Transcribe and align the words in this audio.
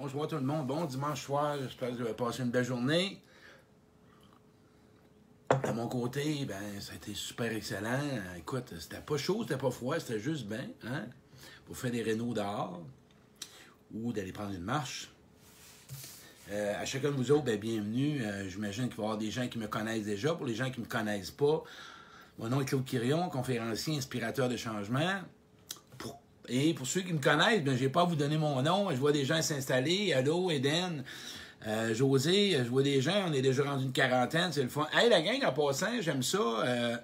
Bonjour 0.00 0.28
tout 0.28 0.36
le 0.36 0.42
monde, 0.42 0.68
bon 0.68 0.84
dimanche 0.84 1.24
soir, 1.24 1.56
j'espère 1.60 1.90
que 1.90 1.94
vous 1.94 2.02
avez 2.02 2.14
passé 2.14 2.44
une 2.44 2.50
belle 2.50 2.64
journée. 2.64 3.20
De 5.50 5.72
mon 5.72 5.88
côté, 5.88 6.44
ben, 6.44 6.80
ça 6.80 6.92
a 6.92 6.94
été 6.94 7.14
super 7.14 7.50
excellent. 7.52 7.98
Écoute, 8.36 8.72
c'était 8.78 9.00
pas 9.00 9.16
chaud, 9.16 9.42
c'était 9.42 9.58
pas 9.58 9.72
froid, 9.72 9.98
c'était 9.98 10.20
juste 10.20 10.46
bien, 10.46 10.68
hein? 10.84 11.06
Pour 11.66 11.76
faire 11.76 11.90
des 11.90 12.02
rénaux 12.02 12.32
dehors 12.32 12.80
ou 13.92 14.12
d'aller 14.12 14.30
prendre 14.30 14.54
une 14.54 14.62
marche. 14.62 15.10
Euh, 16.52 16.80
à 16.80 16.84
chacun 16.84 17.10
de 17.10 17.16
vous 17.16 17.32
autres, 17.32 17.44
ben, 17.44 17.58
bienvenue. 17.58 18.24
Euh, 18.24 18.48
J'imagine 18.48 18.86
qu'il 18.86 18.98
va 18.98 19.02
y 19.02 19.06
avoir 19.06 19.18
des 19.18 19.32
gens 19.32 19.48
qui 19.48 19.58
me 19.58 19.66
connaissent 19.66 20.04
déjà. 20.04 20.32
Pour 20.32 20.46
les 20.46 20.54
gens 20.54 20.70
qui 20.70 20.78
ne 20.78 20.84
me 20.84 20.88
connaissent 20.88 21.32
pas, 21.32 21.64
mon 22.38 22.48
nom 22.48 22.60
est 22.60 22.66
Claude 22.66 22.84
Quirion, 22.84 23.28
conférencier, 23.30 23.96
inspirateur 23.96 24.48
de 24.48 24.56
changement. 24.56 25.22
Et 26.48 26.72
pour 26.74 26.86
ceux 26.86 27.02
qui 27.02 27.12
me 27.12 27.20
connaissent, 27.20 27.62
ben, 27.62 27.76
je 27.76 27.82
n'ai 27.82 27.88
pas 27.88 28.02
à 28.02 28.04
vous 28.04 28.16
donner 28.16 28.38
mon 28.38 28.62
nom. 28.62 28.90
Je 28.90 28.96
vois 28.96 29.12
des 29.12 29.24
gens 29.24 29.42
s'installer. 29.42 30.12
Allô, 30.12 30.50
Eden. 30.50 31.04
Euh, 31.66 31.94
José, 31.94 32.56
je 32.58 32.68
vois 32.68 32.82
des 32.82 33.00
gens, 33.00 33.26
on 33.28 33.32
est 33.32 33.42
déjà 33.42 33.64
rendu 33.64 33.84
une 33.84 33.92
quarantaine, 33.92 34.52
c'est 34.52 34.62
le 34.62 34.68
fun. 34.68 34.86
Hey, 34.92 35.10
la 35.10 35.20
gang, 35.20 35.44
en 35.44 35.52
passant, 35.52 36.00
j'aime 36.00 36.22
ça. 36.22 36.38
Euh, 36.38 36.96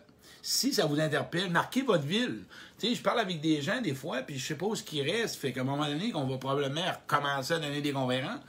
si 0.42 0.72
ça 0.72 0.86
vous 0.86 1.00
interpelle, 1.00 1.50
marquez 1.50 1.82
votre 1.82 2.04
ville. 2.04 2.42
Tu 2.78 2.88
sais, 2.88 2.94
je 2.94 3.02
parle 3.02 3.20
avec 3.20 3.40
des 3.40 3.62
gens 3.62 3.80
des 3.80 3.94
fois, 3.94 4.18
puis 4.18 4.38
je 4.38 4.46
sais 4.46 4.54
pas 4.54 4.66
où 4.66 4.76
ce 4.76 4.82
qui 4.82 5.02
reste. 5.02 5.36
Fait 5.36 5.52
qu'à 5.52 5.62
un 5.62 5.64
moment 5.64 5.86
donné, 5.86 6.10
qu'on 6.10 6.24
va 6.24 6.38
probablement 6.38 6.82
recommencer 7.08 7.54
à 7.54 7.58
donner 7.58 7.80
des 7.80 7.92
conférences. 7.92 8.40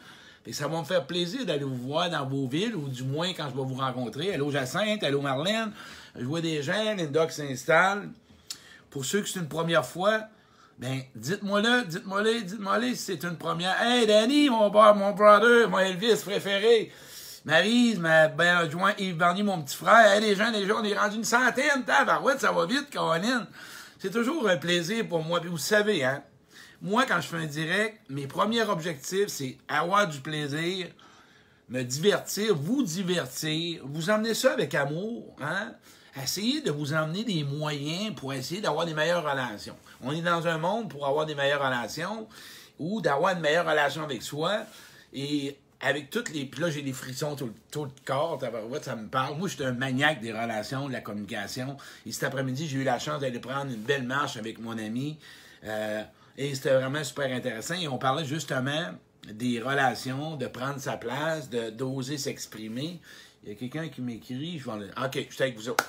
Que 0.44 0.52
ça 0.52 0.68
va 0.68 0.80
me 0.80 0.86
faire 0.86 1.08
plaisir 1.08 1.44
d'aller 1.44 1.64
vous 1.64 1.76
voir 1.76 2.10
dans 2.10 2.26
vos 2.28 2.48
villes, 2.48 2.76
ou 2.76 2.88
du 2.88 3.04
moins 3.04 3.34
quand 3.34 3.50
je 3.50 3.56
vais 3.56 3.64
vous 3.64 3.76
rencontrer. 3.76 4.32
Allô 4.34 4.52
Jacinthe, 4.52 5.04
allô 5.04 5.22
Marlène. 5.22 5.72
Je 6.16 6.24
vois 6.24 6.42
des 6.42 6.62
gens, 6.62 6.96
Linda 6.96 7.26
qui 7.26 7.34
s'installe. 7.34 8.10
Pour 8.92 9.06
ceux 9.06 9.22
que 9.22 9.28
c'est 9.28 9.40
une 9.40 9.48
première 9.48 9.86
fois, 9.86 10.26
ben, 10.78 11.02
dites-moi-le, 11.16 11.86
dites-moi-le, 11.86 12.42
dites-moi-le 12.42 12.96
c'est 12.96 13.24
une 13.24 13.38
première. 13.38 13.82
Hey, 13.82 14.06
Danny, 14.06 14.50
mon, 14.50 14.70
mon 14.70 15.12
brother, 15.12 15.70
mon 15.70 15.80
Elvis 15.80 16.18
préféré. 16.18 16.92
Marise, 17.46 18.00
ma 18.00 18.28
belle 18.28 18.58
adjoint 18.58 18.94
Yves 18.98 19.16
Barnier, 19.16 19.44
mon 19.44 19.62
petit 19.62 19.78
frère. 19.78 20.14
Hey, 20.14 20.22
les 20.22 20.36
gens, 20.36 20.52
les 20.52 20.66
gens, 20.66 20.82
on 20.82 20.84
est 20.84 20.98
rendu 20.98 21.18
une 21.18 21.24
centaine. 21.24 21.86
Tabarouette, 21.86 22.42
ça 22.42 22.52
va 22.52 22.66
vite, 22.66 22.90
Caroline. 22.90 23.46
C'est 24.00 24.12
toujours 24.12 24.50
un 24.50 24.58
plaisir 24.58 25.08
pour 25.08 25.24
moi. 25.24 25.40
Puis 25.40 25.50
vous 25.50 25.58
savez, 25.58 26.04
hein, 26.04 26.24
moi, 26.82 27.06
quand 27.08 27.22
je 27.22 27.28
fais 27.28 27.38
un 27.38 27.46
direct, 27.46 28.00
mes 28.10 28.28
premiers 28.28 28.64
objectifs, 28.64 29.28
c'est 29.28 29.58
avoir 29.68 30.08
du 30.08 30.20
plaisir, 30.20 30.88
me 31.70 31.84
divertir, 31.84 32.54
vous 32.54 32.84
divertir, 32.84 33.82
vous 33.86 34.10
emmener 34.10 34.34
ça 34.34 34.54
avec 34.54 34.76
amour, 34.76 35.36
hein? 35.42 35.72
Essayez 36.22 36.62
de 36.62 36.72
vous 36.72 36.94
emmener 36.94 37.26
des 37.26 37.44
moyens 37.44 38.16
pour 38.16 38.34
essayer 38.34 38.62
d'avoir 38.62 38.86
des 38.86 38.94
meilleures 38.94 39.24
relations. 39.30 39.76
On 40.02 40.12
est 40.12 40.22
dans 40.22 40.48
un 40.48 40.58
monde 40.58 40.90
pour 40.90 41.06
avoir 41.08 41.26
des 41.26 41.36
meilleures 41.36 41.64
relations 41.64 42.28
ou 42.80 43.02
d'avoir 43.02 43.34
une 43.34 43.42
meilleure 43.42 43.66
relation 43.66 44.04
avec 44.04 44.22
soi. 44.22 44.62
Et 45.14 45.58
avec 45.82 46.10
toutes 46.10 46.30
les. 46.34 46.46
Puis 46.46 46.62
là, 46.62 46.70
j'ai 46.70 46.82
des 46.82 46.94
frissons 46.94 47.36
tout, 47.36 47.46
le- 47.48 47.54
tout 47.72 47.86
le 47.86 47.92
corps, 48.06 48.40
ça 48.82 48.96
me 48.96 49.08
parle. 49.08 49.38
Moi, 49.38 49.48
je 49.48 49.56
suis 49.56 49.64
un 49.64 49.72
maniaque 49.74 50.22
des 50.22 50.32
relations, 50.32 50.88
de 50.88 50.94
la 50.94 51.02
communication. 51.02 51.78
Et 52.06 52.12
cet 52.12 52.24
après-midi, 52.26 52.68
j'ai 52.68 52.78
eu 52.78 52.84
la 52.84 53.00
chance 53.00 53.22
d'aller 53.22 53.40
prendre 53.40 53.72
une 53.72 53.82
belle 53.82 54.04
marche 54.04 54.38
avec 54.38 54.60
mon 54.60 54.78
ami. 54.78 55.18
Euh, 55.64 56.04
et 56.38 56.54
c'était 56.56 56.74
vraiment 56.74 57.04
super 57.04 57.34
intéressant. 57.34 57.76
Et 57.76 57.88
on 57.88 57.98
parlait 57.98 58.26
justement 58.26 58.92
des 59.32 59.62
relations, 59.62 60.36
de 60.36 60.48
prendre 60.48 60.80
sa 60.80 60.98
place, 60.98 61.50
de 61.50 61.70
d'oser 61.70 62.18
s'exprimer. 62.18 63.00
Il 63.44 63.50
y 63.50 63.52
a 63.52 63.56
quelqu'un 63.56 63.88
qui 63.90 64.02
m'écrit, 64.02 64.60
je 64.60 64.66
vais 64.66 64.72
en... 64.72 65.06
OK, 65.06 65.26
je 65.30 65.34
suis 65.34 65.44
avec 65.44 65.56
vous 65.56 65.70
autres. 65.70 65.86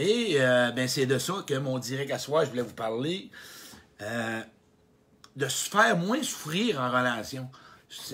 Et 0.00 0.36
euh, 0.40 0.70
ben, 0.70 0.88
c'est 0.88 1.04
de 1.04 1.18
ça 1.18 1.44
que 1.46 1.52
mon 1.52 1.78
direct 1.78 2.10
à 2.10 2.18
soi, 2.18 2.46
je 2.46 2.50
voulais 2.50 2.62
vous 2.62 2.72
parler. 2.72 3.30
Euh, 4.00 4.40
de 5.36 5.46
se 5.46 5.68
faire 5.68 5.94
moins 5.98 6.22
souffrir 6.22 6.80
en 6.80 6.88
relation. 6.88 7.50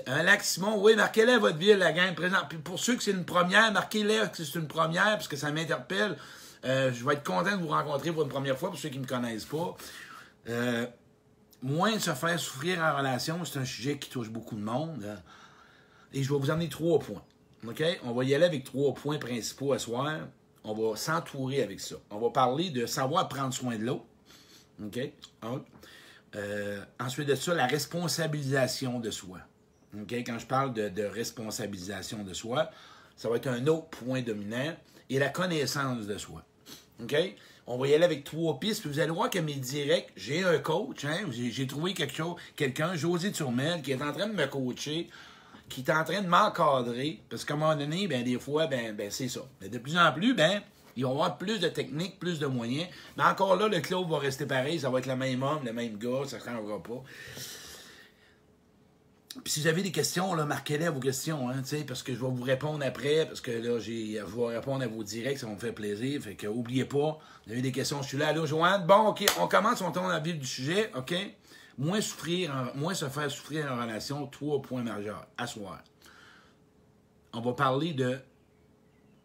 Un 0.06 0.24
lac 0.24 0.42
Simon, 0.42 0.82
oui, 0.82 0.96
marquez-le 0.96 1.36
votre 1.38 1.58
ville, 1.58 1.78
la 1.78 1.92
gang 1.92 2.12
présente. 2.12 2.48
Pour 2.64 2.80
ceux 2.80 2.96
que 2.96 3.04
c'est 3.04 3.12
une 3.12 3.24
première, 3.24 3.70
marquez-le 3.72 4.26
que 4.26 4.42
c'est 4.42 4.58
une 4.58 4.66
première, 4.66 5.12
parce 5.12 5.28
que 5.28 5.36
ça 5.36 5.52
m'interpelle. 5.52 6.16
Euh, 6.64 6.92
je 6.92 7.04
vais 7.04 7.14
être 7.14 7.22
content 7.22 7.56
de 7.56 7.62
vous 7.62 7.68
rencontrer 7.68 8.10
pour 8.10 8.24
une 8.24 8.30
première 8.30 8.58
fois, 8.58 8.70
pour 8.70 8.78
ceux 8.80 8.88
qui 8.88 8.98
ne 8.98 9.04
me 9.04 9.08
connaissent 9.08 9.44
pas. 9.44 9.76
Euh, 10.48 10.86
moins 11.62 11.96
se 12.00 12.14
faire 12.14 12.40
souffrir 12.40 12.80
en 12.80 12.96
relation, 12.96 13.44
c'est 13.44 13.60
un 13.60 13.64
sujet 13.64 13.96
qui 13.96 14.10
touche 14.10 14.30
beaucoup 14.30 14.56
de 14.56 14.62
monde. 14.62 15.06
Et 16.12 16.24
je 16.24 16.32
vais 16.32 16.38
vous 16.38 16.50
emmener 16.50 16.68
trois 16.68 16.98
points. 16.98 17.22
OK? 17.64 17.84
On 18.02 18.12
va 18.12 18.24
y 18.24 18.34
aller 18.34 18.44
avec 18.44 18.64
trois 18.64 18.92
points 18.92 19.18
principaux 19.18 19.72
à 19.72 19.78
soir. 19.78 20.18
On 20.68 20.74
va 20.74 20.96
s'entourer 20.96 21.62
avec 21.62 21.78
ça. 21.78 21.94
On 22.10 22.18
va 22.18 22.30
parler 22.30 22.70
de 22.70 22.86
savoir 22.86 23.28
prendre 23.28 23.54
soin 23.54 23.76
de 23.76 23.84
l'autre. 23.84 24.04
OK? 24.84 24.98
Euh, 26.34 26.84
ensuite 26.98 27.28
de 27.28 27.36
ça, 27.36 27.54
la 27.54 27.66
responsabilisation 27.66 28.98
de 28.98 29.12
soi. 29.12 29.38
OK? 29.96 30.12
Quand 30.12 30.40
je 30.40 30.46
parle 30.46 30.74
de, 30.74 31.04
responsabilisation 31.04 32.24
de 32.24 32.34
soi, 32.34 32.68
ça 33.16 33.28
va 33.28 33.36
être 33.36 33.46
un 33.46 33.64
autre 33.68 33.86
point 33.86 34.22
dominant. 34.22 34.74
Et 35.08 35.20
la 35.20 35.28
connaissance 35.28 36.08
de 36.08 36.18
soi. 36.18 36.42
OK? 37.00 37.14
On 37.68 37.78
va 37.78 37.86
y 37.86 37.94
aller 37.94 38.04
avec 38.04 38.24
trois 38.24 38.58
pistes. 38.58 38.80
Puis 38.80 38.90
vous 38.90 38.98
allez 38.98 39.12
voir 39.12 39.30
que 39.30 39.38
mes 39.38 39.54
directs, 39.54 40.10
j'ai 40.16 40.42
un 40.42 40.58
coach. 40.58 41.04
Hein? 41.04 41.28
J'ai, 41.30 41.52
j'ai 41.52 41.68
trouvé 41.68 41.94
quelque 41.94 42.16
chose, 42.16 42.34
quelqu'un, 42.56 42.96
José 42.96 43.30
Turmel, 43.30 43.82
qui 43.82 43.92
est 43.92 44.02
en 44.02 44.12
train 44.12 44.26
de 44.26 44.34
me 44.34 44.46
coacher, 44.46 45.08
qui 45.68 45.80
est 45.80 45.90
en 45.90 46.04
train 46.04 46.22
de 46.22 46.28
m'encadrer. 46.28 47.20
Parce 47.28 47.44
qu'à 47.44 47.54
un 47.54 47.56
moment 47.56 47.76
donné, 47.76 48.06
ben, 48.06 48.22
des 48.24 48.38
fois, 48.38 48.66
ben, 48.66 48.94
ben, 48.94 49.10
c'est 49.10 49.28
ça. 49.28 49.40
Mais 49.60 49.68
de 49.68 49.78
plus 49.78 49.96
en 49.96 50.12
plus, 50.12 50.34
ben, 50.34 50.62
il 50.96 51.04
va 51.04 51.10
y 51.10 51.12
avoir 51.12 51.36
plus 51.36 51.60
de 51.60 51.68
techniques, 51.68 52.18
plus 52.18 52.38
de 52.38 52.46
moyens. 52.46 52.88
Mais 53.16 53.24
encore 53.24 53.56
là, 53.56 53.68
le 53.68 53.80
club 53.80 54.08
va 54.08 54.18
rester 54.18 54.46
pareil. 54.46 54.80
Ça 54.80 54.90
va 54.90 54.98
être 54.98 55.06
le 55.06 55.16
même 55.16 55.42
homme, 55.42 55.64
le 55.64 55.72
même 55.72 55.98
gars. 55.98 56.26
Ça 56.26 56.38
ne 56.38 56.42
changera 56.42 56.82
pas. 56.82 57.02
Puis 59.44 59.52
si 59.52 59.60
vous 59.60 59.66
avez 59.66 59.82
des 59.82 59.92
questions, 59.92 60.34
marquez-les 60.46 60.88
vos 60.88 61.00
questions, 61.00 61.50
hein, 61.50 61.62
parce 61.86 62.02
que 62.02 62.14
je 62.14 62.18
vais 62.18 62.30
vous 62.30 62.42
répondre 62.42 62.84
après, 62.84 63.26
parce 63.26 63.40
que 63.40 63.50
là, 63.50 63.78
je 63.78 63.90
vais 63.90 64.54
répondre 64.56 64.82
à 64.82 64.86
vos 64.86 65.02
directs, 65.02 65.38
ça 65.38 65.46
va 65.46 65.52
me 65.52 65.58
faire 65.58 65.74
plaisir. 65.74 66.22
Fait 66.22 66.34
que 66.34 66.46
oubliez 66.46 66.84
pas, 66.84 67.18
vous 67.46 67.52
avez 67.52 67.60
des 67.60 67.72
questions, 67.72 68.02
je 68.02 68.08
suis 68.08 68.18
là. 68.18 68.28
Allô, 68.28 68.46
Joanne? 68.46 68.86
Bon, 68.86 69.08
OK, 69.08 69.26
on 69.40 69.46
commence, 69.46 69.82
on 69.82 69.92
tourne 69.92 70.08
dans 70.08 70.16
le 70.16 70.22
vif 70.22 70.38
du 70.38 70.46
sujet, 70.46 70.90
OK? 70.96 71.14
Moins 71.78 72.00
souffrir, 72.00 72.54
en- 72.54 72.74
moins 72.78 72.94
se 72.94 73.08
faire 73.08 73.30
souffrir 73.30 73.70
en 73.70 73.80
relation, 73.82 74.26
trois 74.26 74.62
points 74.62 74.82
majeurs. 74.82 75.26
Asseoir. 75.36 75.82
On 77.32 77.40
va 77.40 77.52
parler 77.52 77.92
de 77.92 78.18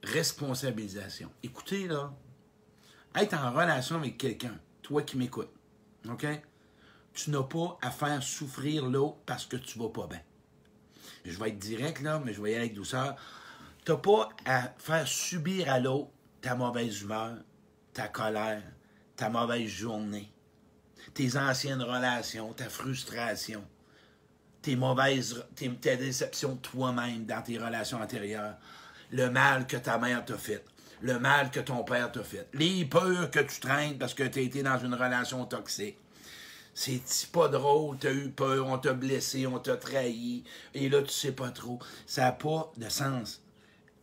responsabilisation. 0.03 1.31
Écoutez, 1.44 1.88
là, 1.88 2.13
être 3.16 3.34
en 3.34 3.51
relation 3.51 3.97
avec 3.97 4.17
quelqu'un, 4.17 4.57
toi 4.81 5.01
qui 5.03 5.17
m'écoutes, 5.17 5.51
OK? 6.09 6.25
tu 7.13 7.29
n'as 7.29 7.44
pas 7.44 7.78
à 7.81 7.91
faire 7.91 8.23
souffrir 8.23 8.85
l'autre 8.85 9.17
parce 9.25 9.45
que 9.45 9.57
tu 9.57 9.78
vas 9.78 9.90
pas 9.90 10.07
bien. 10.07 10.22
Je 11.25 11.38
vais 11.38 11.50
être 11.50 11.59
direct, 11.59 12.01
là, 12.01 12.22
mais 12.23 12.34
je 12.34 12.41
vais 12.41 12.51
y 12.51 12.53
aller 12.53 12.63
avec 12.63 12.73
douceur. 12.73 13.16
Tu 13.85 13.91
n'as 13.91 13.97
pas 13.97 14.29
à 14.45 14.73
faire 14.78 15.06
subir 15.07 15.69
à 15.69 15.79
l'autre 15.79 16.09
ta 16.40 16.56
mauvaise 16.56 17.01
humeur, 17.01 17.35
ta 17.94 18.07
colère, 18.07 18.63
ta 19.17 19.29
mauvaise 19.29 19.67
journée, 19.69 20.31
tes 21.13 21.38
anciennes 21.38 21.81
relations, 21.81 22.53
ta 22.53 22.69
frustration, 22.69 23.63
tes 24.62 24.75
mauvaises, 24.75 25.44
tes, 25.56 25.69
déceptions 25.69 26.56
toi-même 26.57 27.25
dans 27.25 27.41
tes 27.41 27.57
relations 27.57 28.01
antérieures, 28.01 28.56
le 29.11 29.29
mal 29.29 29.67
que 29.67 29.78
ta 29.78 29.97
mère 29.97 30.23
t'a 30.23 30.38
fait, 30.38 30.63
le 31.01 31.19
mal 31.19 31.51
que 31.51 31.59
ton 31.59 31.84
père 31.84 32.11
t'a 32.11 32.23
fait, 32.23 32.47
les 32.53 32.85
peurs 32.85 33.31
que 33.31 33.40
tu 33.40 33.59
traînes 33.59 33.97
parce 33.97 34.13
que 34.13 34.23
tu 34.23 34.40
as 34.40 34.44
été 34.44 34.63
dans 34.63 34.78
une 34.78 34.94
relation 34.94 35.45
toxique. 35.45 35.97
C'est 36.73 37.01
pas 37.34 37.50
drôle, 37.50 37.97
t'as 37.97 38.13
eu 38.13 38.29
peur, 38.29 38.66
on 38.67 38.78
t'a 38.78 38.94
blessé, 38.94 39.45
on 39.45 39.59
t'a 39.59 39.75
trahi, 39.75 40.45
et 40.73 40.88
là, 40.88 41.01
tu 41.01 41.11
sais 41.11 41.34
pas 41.34 41.50
trop. 41.50 41.79
Ça 42.06 42.23
n'a 42.23 42.31
pas 42.31 42.72
de 42.78 42.88
sens. 42.88 43.41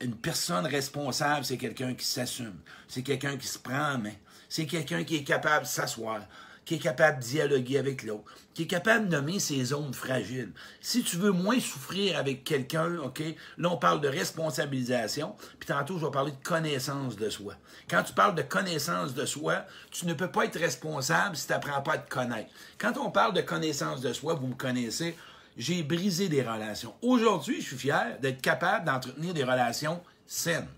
Une 0.01 0.15
personne 0.15 0.67
responsable, 0.67 1.45
c'est 1.45 1.57
quelqu'un 1.57 1.95
qui 1.95 2.05
s'assume. 2.05 2.61
C'est 2.87 3.03
quelqu'un 3.03 3.37
qui 3.39 3.47
se 3.47 3.59
prend 3.59 3.95
en 3.95 3.99
main. 3.99 4.13
C'est 4.51 4.67
quelqu'un 4.67 5.03
qui 5.03 5.17
est 5.17 5.25
capable 5.25 5.65
de 5.65 5.69
s'asseoir, 5.69 6.21
qui 6.69 6.75
est 6.75 6.79
capable 6.79 7.21
de 7.21 7.25
dialoguer 7.25 7.79
avec 7.79 8.03
l'autre, 8.03 8.31
qui 8.53 8.65
est 8.65 8.67
capable 8.67 9.09
de 9.09 9.17
nommer 9.17 9.39
ses 9.39 9.65
zones 9.65 9.95
fragiles. 9.95 10.53
Si 10.83 11.03
tu 11.03 11.17
veux 11.17 11.31
moins 11.31 11.59
souffrir 11.61 12.19
avec 12.19 12.45
quelqu'un, 12.45 12.99
OK, 12.99 13.23
là, 13.57 13.71
on 13.71 13.79
parle 13.79 14.03
de 14.03 14.09
responsabilisation, 14.09 15.35
puis 15.59 15.67
tantôt, 15.67 15.97
je 15.99 16.05
vais 16.05 16.11
parler 16.11 16.33
de 16.33 16.47
connaissance 16.47 17.17
de 17.17 17.31
soi. 17.31 17.55
Quand 17.89 18.03
tu 18.03 18.13
parles 18.13 18.35
de 18.35 18.43
connaissance 18.43 19.15
de 19.15 19.25
soi, 19.25 19.65
tu 19.91 20.05
ne 20.05 20.13
peux 20.13 20.31
pas 20.31 20.45
être 20.45 20.59
responsable 20.59 21.37
si 21.37 21.47
tu 21.47 21.55
n'apprends 21.55 21.81
pas 21.81 21.95
à 21.95 21.99
te 21.99 22.11
connaître. 22.11 22.51
Quand 22.77 22.99
on 22.99 23.11
parle 23.11 23.33
de 23.33 23.41
connaissance 23.41 24.03
de 24.03 24.13
soi, 24.13 24.35
vous 24.35 24.49
me 24.49 24.55
connaissez, 24.55 25.17
j'ai 25.57 25.83
brisé 25.83 26.29
des 26.29 26.43
relations. 26.43 26.93
Aujourd'hui, 27.01 27.63
je 27.63 27.69
suis 27.69 27.79
fier 27.79 28.19
d'être 28.21 28.43
capable 28.43 28.85
d'entretenir 28.85 29.33
des 29.33 29.45
relations 29.45 30.03
saines. 30.27 30.69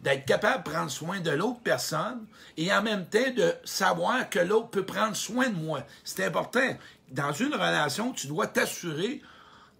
D'être 0.00 0.24
capable 0.24 0.64
de 0.64 0.70
prendre 0.70 0.90
soin 0.90 1.20
de 1.20 1.30
l'autre 1.30 1.60
personne 1.60 2.26
et 2.56 2.72
en 2.72 2.82
même 2.82 3.06
temps 3.06 3.30
de 3.36 3.54
savoir 3.64 4.30
que 4.30 4.38
l'autre 4.38 4.70
peut 4.70 4.86
prendre 4.86 5.14
soin 5.14 5.48
de 5.48 5.56
moi. 5.56 5.82
C'est 6.04 6.24
important. 6.24 6.76
Dans 7.10 7.32
une 7.32 7.54
relation, 7.54 8.12
tu 8.12 8.26
dois 8.26 8.46
t'assurer 8.46 9.20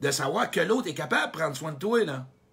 de 0.00 0.10
savoir 0.10 0.50
que 0.50 0.60
l'autre 0.60 0.88
est 0.88 0.94
capable 0.94 1.32
de 1.32 1.38
prendre 1.38 1.56
soin 1.56 1.72
de 1.72 1.78
toi. 1.78 2.00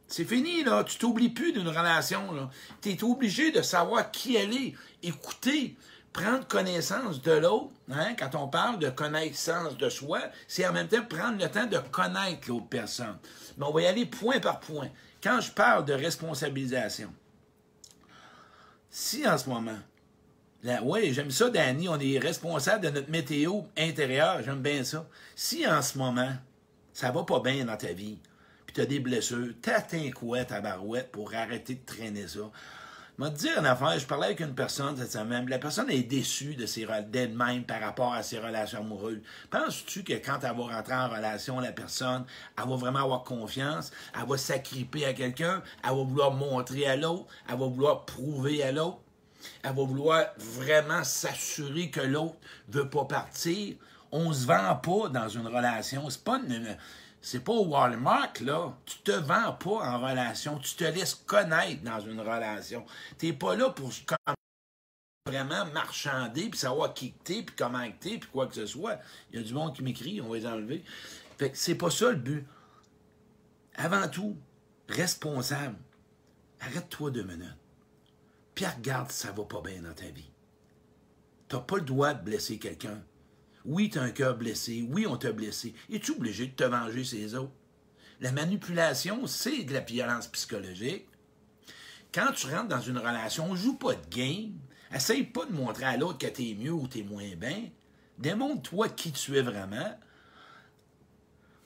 C'est 0.07 0.25
fini, 0.25 0.63
là. 0.63 0.83
Tu 0.83 0.97
t'oublies 0.97 1.29
plus 1.29 1.53
d'une 1.53 1.67
relation. 1.67 2.50
Tu 2.81 2.91
es 2.91 3.03
obligé 3.03 3.51
de 3.51 3.61
savoir 3.61 4.11
qui 4.11 4.35
elle 4.35 4.53
est. 4.53 4.73
Écouter. 5.01 5.75
prendre 6.13 6.47
connaissance 6.47 7.21
de 7.21 7.31
l'autre, 7.31 7.71
hein, 7.91 8.13
quand 8.17 8.35
on 8.35 8.47
parle 8.47 8.77
de 8.77 8.89
connaissance 8.91 9.75
de 9.77 9.89
soi, 9.89 10.19
c'est 10.47 10.65
en 10.67 10.71
même 10.71 10.88
temps 10.88 11.03
prendre 11.03 11.41
le 11.41 11.49
temps 11.49 11.65
de 11.65 11.79
connaître 11.79 12.47
l'autre 12.47 12.67
personne. 12.67 13.17
Mais 13.57 13.65
on 13.65 13.71
va 13.71 13.81
y 13.81 13.88
aller 13.88 14.06
point 14.06 14.39
par 14.39 14.59
point. 14.59 14.89
Quand 15.23 15.39
je 15.39 15.51
parle 15.51 15.85
de 15.85 15.93
responsabilisation, 15.93 17.09
si 18.89 19.25
en 19.25 19.37
ce 19.37 19.47
moment, 19.47 19.79
oui, 20.83 21.13
j'aime 21.13 21.31
ça, 21.31 21.49
Danny, 21.49 21.87
on 21.87 21.97
est 21.97 22.19
responsable 22.19 22.83
de 22.85 22.89
notre 22.89 23.09
météo 23.09 23.61
intérieure, 23.77 24.41
j'aime 24.43 24.61
bien 24.61 24.83
ça. 24.83 25.07
Si 25.35 25.65
en 25.65 25.81
ce 25.81 25.97
moment, 25.97 26.33
ça 26.91 27.11
va 27.11 27.23
pas 27.23 27.39
bien 27.39 27.63
dans 27.63 27.77
ta 27.77 27.93
vie, 27.93 28.19
puis 28.65 28.75
tu 28.75 28.81
as 28.81 28.85
des 28.85 28.99
blessures, 28.99 29.53
t'atteins 29.61 30.11
quoi 30.11 30.43
ta 30.43 30.59
barouette 30.59 31.11
pour 31.11 31.33
arrêter 31.33 31.75
de 31.75 31.85
traîner 31.85 32.27
ça? 32.27 32.51
Je 33.19 33.24
vais 33.24 33.30
dire 33.30 33.60
une 33.60 33.68
affaire, 33.68 34.00
je 34.00 34.07
parlais 34.07 34.25
avec 34.25 34.39
une 34.39 34.56
personne 34.56 34.98
cette 34.98 35.12
semaine, 35.12 35.48
la 35.48 35.60
personne 35.60 35.88
est 35.92 36.01
déçue 36.01 36.56
de 36.56 36.65
ses 36.65 36.88
d'elle-même 37.10 37.63
par 37.63 37.80
rapport 37.80 38.12
à 38.12 38.24
ses 38.24 38.39
relations 38.39 38.80
amoureuses. 38.80 39.21
Penses-tu 39.51 40.04
que 40.04 40.13
quand 40.13 40.39
elle 40.42 40.57
va 40.57 40.75
rentrer 40.75 40.95
en 40.95 41.10
relation, 41.10 41.60
la 41.60 41.71
personne, 41.71 42.25
elle 42.57 42.68
va 42.68 42.75
vraiment 42.75 43.04
avoir 43.04 43.24
confiance, 43.24 43.92
elle 44.19 44.27
va 44.27 44.36
s'agripper 44.36 45.06
à 45.06 45.13
quelqu'un, 45.13 45.62
elle 45.83 45.92
va 45.92 46.04
vouloir 46.04 46.31
montrer 46.31 46.88
à 46.88 46.95
l'autre, 46.95 47.27
elle 47.48 47.60
va 47.60 47.68
vouloir 47.68 48.06
prouver 48.06 48.63
à 48.63 48.71
l'autre, 48.71 48.98
elle 49.62 49.75
va 49.75 49.83
vouloir 49.83 50.25
vraiment 50.38 51.04
s'assurer 51.04 51.92
que 51.92 52.01
l'autre 52.01 52.38
veut 52.69 52.89
pas 52.89 53.06
partir? 53.06 53.75
On 54.12 54.33
se 54.33 54.48
vend 54.48 54.75
pas 54.75 55.09
dans 55.09 55.30
une 55.30 55.48
relation. 55.48 56.09
C'est 56.09 56.24
pas 56.24 56.39
une, 56.39 56.77
c'est 57.25 57.39
pas 57.39 57.53
au 57.53 57.65
Walmart, 57.67 58.33
là. 58.41 58.77
Tu 58.85 58.97
te 58.97 59.11
vends 59.11 59.53
pas 59.53 59.95
en 59.95 59.97
relation. 59.97 60.59
Tu 60.59 60.75
te 60.75 60.83
laisses 60.83 61.15
connaître 61.15 61.81
dans 61.81 62.01
une 62.01 62.19
relation. 62.19 62.85
Tu 63.17 63.27
n'es 63.27 63.33
pas 63.33 63.55
là 63.55 63.69
pour 63.69 63.91
vraiment 65.25 65.65
marchander, 65.67 66.49
puis 66.49 66.59
savoir 66.59 66.93
qui 66.93 67.13
t'es, 67.23 67.41
puis 67.41 67.55
comment 67.57 67.89
t'es, 67.97 68.17
puis 68.17 68.29
quoi 68.29 68.45
que 68.47 68.55
ce 68.55 68.65
soit. 68.65 68.99
Il 69.31 69.39
y 69.39 69.41
a 69.41 69.45
du 69.45 69.53
monde 69.53 69.73
qui 69.73 69.83
m'écrit, 69.83 70.19
on 70.19 70.27
va 70.27 70.35
les 70.35 70.45
enlever. 70.45 70.83
Fait 71.37 71.49
que 71.49 71.57
c'est 71.57 71.75
pas 71.75 71.89
ça 71.89 72.09
le 72.09 72.17
but. 72.17 72.45
Avant 73.75 74.09
tout, 74.09 74.35
responsable. 74.89 75.77
Arrête-toi 76.59 77.09
deux 77.09 77.23
minutes. 77.23 77.57
Puis 78.53 78.65
regarde 78.65 79.09
si 79.11 79.19
ça 79.19 79.31
va 79.31 79.45
pas 79.45 79.61
bien 79.61 79.81
dans 79.81 79.93
ta 79.93 80.07
vie. 80.07 80.29
Tu 81.47 81.55
n'as 81.55 81.61
pas 81.61 81.77
le 81.77 81.83
droit 81.83 82.13
de 82.13 82.21
blesser 82.21 82.59
quelqu'un. 82.59 83.01
Oui, 83.65 83.89
tu 83.89 84.00
as 84.00 84.04
un 84.04 84.12
cœur 84.12 84.38
blessé. 84.38 84.86
Oui, 84.89 85.06
on 85.07 85.18
t'a 85.18 85.31
blessé. 85.31 85.74
Es-tu 85.92 86.12
obligé 86.12 86.48
de 86.48 86.51
te 86.51 86.63
venger 86.63 87.04
ces 87.04 87.36
autres? 87.36 87.54
La 88.19 88.31
manipulation, 88.31 89.25
c'est 89.27 89.63
de 89.63 89.74
la 89.74 89.80
violence 89.80 90.27
psychologique. 90.27 91.07
Quand 92.13 92.31
tu 92.33 92.48
rentres 92.48 92.68
dans 92.68 92.81
une 92.81 92.98
relation, 92.98 93.50
on 93.50 93.56
joue 93.56 93.75
pas 93.75 93.95
de 93.95 94.10
game. 94.10 94.54
Essaye 94.94 95.24
pas 95.24 95.45
de 95.45 95.54
montrer 95.54 95.86
à 95.86 95.98
l'autre 95.98 96.19
que 96.19 96.27
tu 96.27 96.50
es 96.50 96.54
mieux 96.54 96.71
ou 96.71 96.88
tu 96.88 97.00
es 97.00 97.04
moins 97.04 97.36
bien. 97.36 97.69
Démontre-toi 98.19 98.89
qui 98.89 99.12
tu 99.12 99.38
es 99.38 99.42
vraiment. 99.42 99.98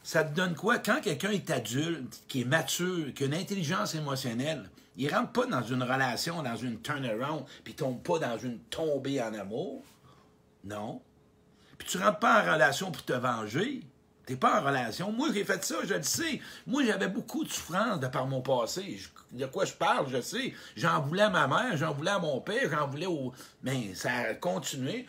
Ça 0.03 0.23
te 0.23 0.33
donne 0.33 0.55
quoi? 0.55 0.79
Quand 0.79 1.01
quelqu'un 1.01 1.31
est 1.31 1.49
adulte, 1.49 2.23
qui 2.29 2.41
est 2.41 2.45
mature, 2.45 3.13
qui 3.13 3.23
a 3.23 3.25
une 3.25 3.33
intelligence 3.33 3.93
émotionnelle, 3.93 4.69
il 4.95 5.13
rentre 5.13 5.33
pas 5.33 5.45
dans 5.45 5.61
une 5.61 5.83
relation, 5.83 6.41
dans 6.41 6.55
une 6.55 6.81
turnaround, 6.81 7.43
puis 7.65 7.75
tombe 7.75 8.01
pas 8.01 8.17
dans 8.17 8.37
une 8.37 8.59
tombée 8.59 9.21
en 9.21 9.33
amour. 9.33 9.83
Non. 10.63 11.01
Puis 11.77 11.87
tu 11.87 11.97
rentres 11.97 12.19
pas 12.19 12.41
en 12.43 12.53
relation 12.53 12.91
pour 12.91 13.03
te 13.03 13.13
venger. 13.13 13.81
Tu 14.25 14.33
n'es 14.33 14.39
pas 14.39 14.61
en 14.61 14.65
relation. 14.65 15.11
Moi, 15.11 15.29
j'ai 15.33 15.45
fait 15.45 15.63
ça, 15.63 15.75
je 15.85 15.93
le 15.93 16.03
sais. 16.03 16.41
Moi, 16.65 16.83
j'avais 16.85 17.07
beaucoup 17.07 17.43
de 17.45 17.49
souffrance 17.49 17.99
de 17.99 18.07
par 18.07 18.27
mon 18.27 18.41
passé. 18.41 18.99
de 19.31 19.45
quoi 19.45 19.65
je 19.65 19.73
parle, 19.73 20.07
je 20.09 20.19
sais. 20.19 20.53
J'en 20.75 21.01
voulais 21.01 21.23
à 21.23 21.29
ma 21.29 21.47
mère, 21.47 21.77
j'en 21.77 21.93
voulais 21.93 22.11
à 22.11 22.19
mon 22.19 22.41
père, 22.41 22.69
j'en 22.69 22.87
voulais 22.87 23.05
au. 23.05 23.31
Mais 23.63 23.93
ça 23.95 24.11
a 24.11 24.33
continué. 24.33 25.05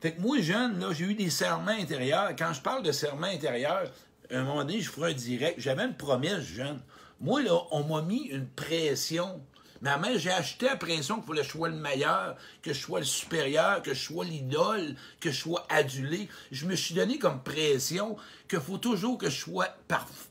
Fait 0.00 0.12
que 0.12 0.20
moi, 0.20 0.40
jeune, 0.40 0.78
là, 0.78 0.92
j'ai 0.92 1.04
eu 1.04 1.14
des 1.14 1.30
serments 1.30 1.70
intérieurs. 1.70 2.30
Quand 2.38 2.52
je 2.52 2.60
parle 2.60 2.82
de 2.82 2.92
serments 2.92 3.26
intérieurs, 3.26 3.90
à 4.30 4.36
un 4.36 4.44
moment 4.44 4.64
donné, 4.64 4.80
je 4.80 4.90
ferai 4.90 5.12
un 5.12 5.14
direct. 5.14 5.58
J'avais 5.58 5.84
une 5.84 5.96
promesse, 5.96 6.42
jeune. 6.42 6.80
Moi, 7.20 7.42
là, 7.42 7.58
on 7.70 7.84
m'a 7.84 8.02
mis 8.02 8.24
une 8.28 8.46
pression 8.46 9.40
mais 9.82 9.96
même, 9.98 10.18
j'ai 10.18 10.30
acheté 10.30 10.66
la 10.66 10.76
pression 10.76 11.20
qu'il 11.20 11.34
que 11.34 11.42
je 11.42 11.48
sois 11.48 11.70
le 11.70 11.76
meilleur, 11.76 12.36
que 12.62 12.72
je 12.72 12.78
sois 12.78 13.00
le 13.00 13.06
supérieur, 13.06 13.82
que 13.82 13.94
je 13.94 14.00
sois 14.00 14.26
l'idole, 14.26 14.94
que 15.20 15.30
je 15.30 15.40
sois 15.40 15.66
adulé. 15.70 16.28
Je 16.52 16.66
me 16.66 16.76
suis 16.76 16.94
donné 16.94 17.18
comme 17.18 17.42
pression 17.42 18.16
qu'il 18.48 18.60
faut 18.60 18.78
toujours 18.78 19.16
que 19.16 19.30
je 19.30 19.40
sois 19.40 19.68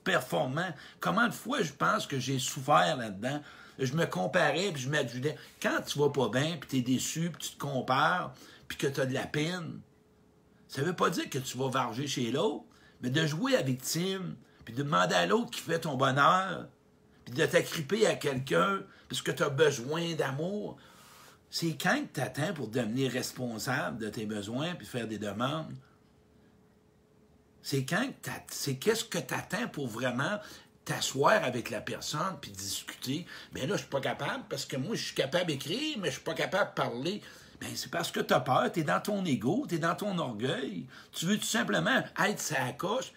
performant. 0.03 0.71
Comment 0.99 1.27
de 1.27 1.33
fois 1.33 1.63
je 1.63 1.71
pense 1.71 2.05
que 2.05 2.19
j'ai 2.19 2.37
souffert 2.37 2.95
là-dedans? 2.97 3.41
Je 3.79 3.93
me 3.93 4.05
comparais, 4.05 4.71
puis 4.71 4.83
je 4.83 4.89
m'adulais. 4.89 5.35
Quand 5.61 5.81
tu 5.81 5.97
vas 5.97 6.09
pas 6.09 6.29
bien, 6.29 6.57
puis 6.59 6.69
tu 6.69 6.77
es 6.77 6.81
déçu, 6.81 7.31
puis 7.31 7.49
tu 7.49 7.55
te 7.55 7.59
compares, 7.59 8.33
puis 8.67 8.77
que 8.77 8.87
tu 8.87 9.01
as 9.01 9.05
de 9.05 9.13
la 9.13 9.25
peine, 9.25 9.79
ça 10.67 10.83
veut 10.83 10.95
pas 10.95 11.09
dire 11.09 11.29
que 11.29 11.39
tu 11.39 11.57
vas 11.57 11.69
varger 11.69 12.05
chez 12.05 12.29
l'autre, 12.29 12.65
mais 13.01 13.09
de 13.09 13.25
jouer 13.25 13.55
à 13.55 13.61
victime, 13.63 14.35
puis 14.63 14.75
de 14.75 14.83
demander 14.83 15.15
à 15.15 15.25
l'autre 15.25 15.49
qui 15.49 15.61
fait 15.61 15.79
ton 15.79 15.95
bonheur, 15.95 16.67
de 17.33 17.45
t'agripper 17.45 18.07
à 18.07 18.15
quelqu'un 18.15 18.81
parce 19.07 19.21
que 19.21 19.31
tu 19.31 19.43
as 19.43 19.49
besoin 19.49 20.13
d'amour. 20.15 20.77
C'est 21.49 21.77
quand 21.81 22.03
tu 22.13 22.21
attends 22.21 22.53
pour 22.53 22.67
devenir 22.67 23.11
responsable 23.11 23.97
de 23.97 24.09
tes 24.09 24.25
besoins 24.25 24.75
puis 24.75 24.85
faire 24.85 25.07
des 25.07 25.17
demandes? 25.17 25.73
C'est 27.61 27.85
quand 27.85 28.07
c'est 28.49 28.75
qu'est-ce 28.75 29.03
que 29.03 29.17
tu 29.17 29.33
attends 29.33 29.67
pour 29.67 29.87
vraiment 29.87 30.39
t'asseoir 30.85 31.43
avec 31.43 31.69
la 31.69 31.81
personne 31.81 32.37
puis 32.39 32.51
discuter? 32.51 33.25
Mais 33.53 33.65
là, 33.65 33.75
je 33.75 33.81
suis 33.81 33.89
pas 33.89 34.01
capable 34.01 34.43
parce 34.49 34.65
que 34.65 34.77
moi, 34.77 34.95
je 34.95 35.05
suis 35.05 35.15
capable 35.15 35.47
d'écrire, 35.47 35.97
mais 35.99 36.09
je 36.09 36.15
suis 36.15 36.23
pas 36.23 36.33
capable 36.33 36.69
de 36.69 36.75
parler. 36.75 37.21
Ben, 37.59 37.69
c'est 37.75 37.91
parce 37.91 38.11
que 38.11 38.21
tu 38.21 38.33
as 38.33 38.39
peur, 38.39 38.71
tu 38.71 38.79
es 38.79 38.83
dans 38.83 39.01
ton 39.01 39.25
ego, 39.25 39.65
tu 39.67 39.75
es 39.75 39.79
dans 39.79 39.95
ton 39.95 40.17
orgueil. 40.17 40.87
Tu 41.11 41.25
veux 41.25 41.37
tout 41.37 41.45
simplement 41.45 42.03
être 42.25 42.39
sa 42.39 42.71
coche. 42.73 43.11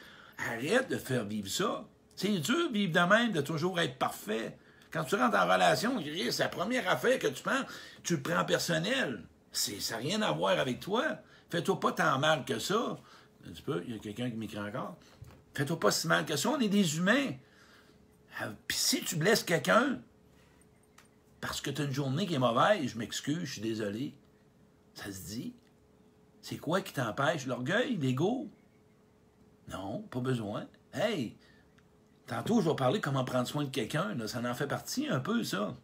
Arrête 0.50 0.91
de 0.91 0.97
faire 0.97 1.25
vivre 1.25 1.49
ça. 1.49 1.85
C'est 2.22 2.38
dur 2.38 2.70
vivre 2.70 2.92
de 2.92 3.12
même, 3.12 3.32
de 3.32 3.40
toujours 3.40 3.80
être 3.80 3.98
parfait. 3.98 4.56
Quand 4.92 5.02
tu 5.02 5.16
rentres 5.16 5.36
en 5.36 5.42
relation, 5.42 6.00
c'est 6.30 6.44
la 6.44 6.48
première 6.48 6.88
affaire 6.88 7.19
que 7.19 7.26
tu 7.26 7.42
prends, 7.42 7.64
tu 8.04 8.14
le 8.14 8.22
prends 8.22 8.44
personnel. 8.44 9.24
ça 9.50 9.72
n'a 9.90 9.96
rien 9.96 10.22
à 10.22 10.30
voir 10.30 10.56
avec 10.56 10.78
toi. 10.78 11.04
Fais-toi 11.50 11.80
pas 11.80 11.90
tant 11.90 12.20
mal 12.20 12.44
que 12.44 12.60
ça. 12.60 12.96
Un 13.44 13.50
petit 13.50 13.62
peu, 13.62 13.82
il 13.88 13.94
y 13.94 13.96
a 13.96 13.98
quelqu'un 13.98 14.30
qui 14.30 14.36
m'écrit 14.36 14.60
encore. 14.60 14.96
Fais-toi 15.52 15.80
pas 15.80 15.90
si 15.90 16.06
mal 16.06 16.24
que 16.24 16.36
ça, 16.36 16.50
on 16.50 16.60
est 16.60 16.69
des 16.69 16.96
humains. 16.96 17.32
Ah, 18.38 18.50
puis 18.68 18.76
si 18.76 19.02
tu 19.02 19.16
blesses 19.16 19.42
quelqu'un, 19.42 19.98
parce 21.40 21.60
que 21.60 21.70
tu 21.70 21.82
as 21.82 21.86
une 21.86 21.92
journée 21.92 22.25
qui 22.25 22.34
est 22.34 22.38
mauvaise, 22.38 22.86
je 22.86 22.98
m'excuse, 22.98 23.46
je 23.46 23.52
suis 23.54 23.62
désolé. 23.62 24.14
Ça 24.94 25.06
se 25.06 25.26
dit. 25.26 25.56
C'est 26.40 26.58
quoi 26.58 26.82
qui 26.82 26.92
t'empêche? 26.92 27.46
L'orgueil, 27.46 27.96
l'ego? 27.96 28.48
Non, 29.66 30.02
pas 30.02 30.20
besoin. 30.20 30.68
Hey, 30.94 31.36
Tantôt, 32.32 32.62
je 32.62 32.70
vais 32.70 32.76
parler 32.76 32.99
comment 32.99 33.25
prendre 33.26 33.47
soin 33.47 33.64
de 33.64 33.68
quelqu'un. 33.68 34.16
Ça 34.26 34.40
en 34.42 34.54
fait 34.54 34.66
partie 34.66 35.06
un 35.06 35.21
peu, 35.21 35.45
ça. 35.45 35.75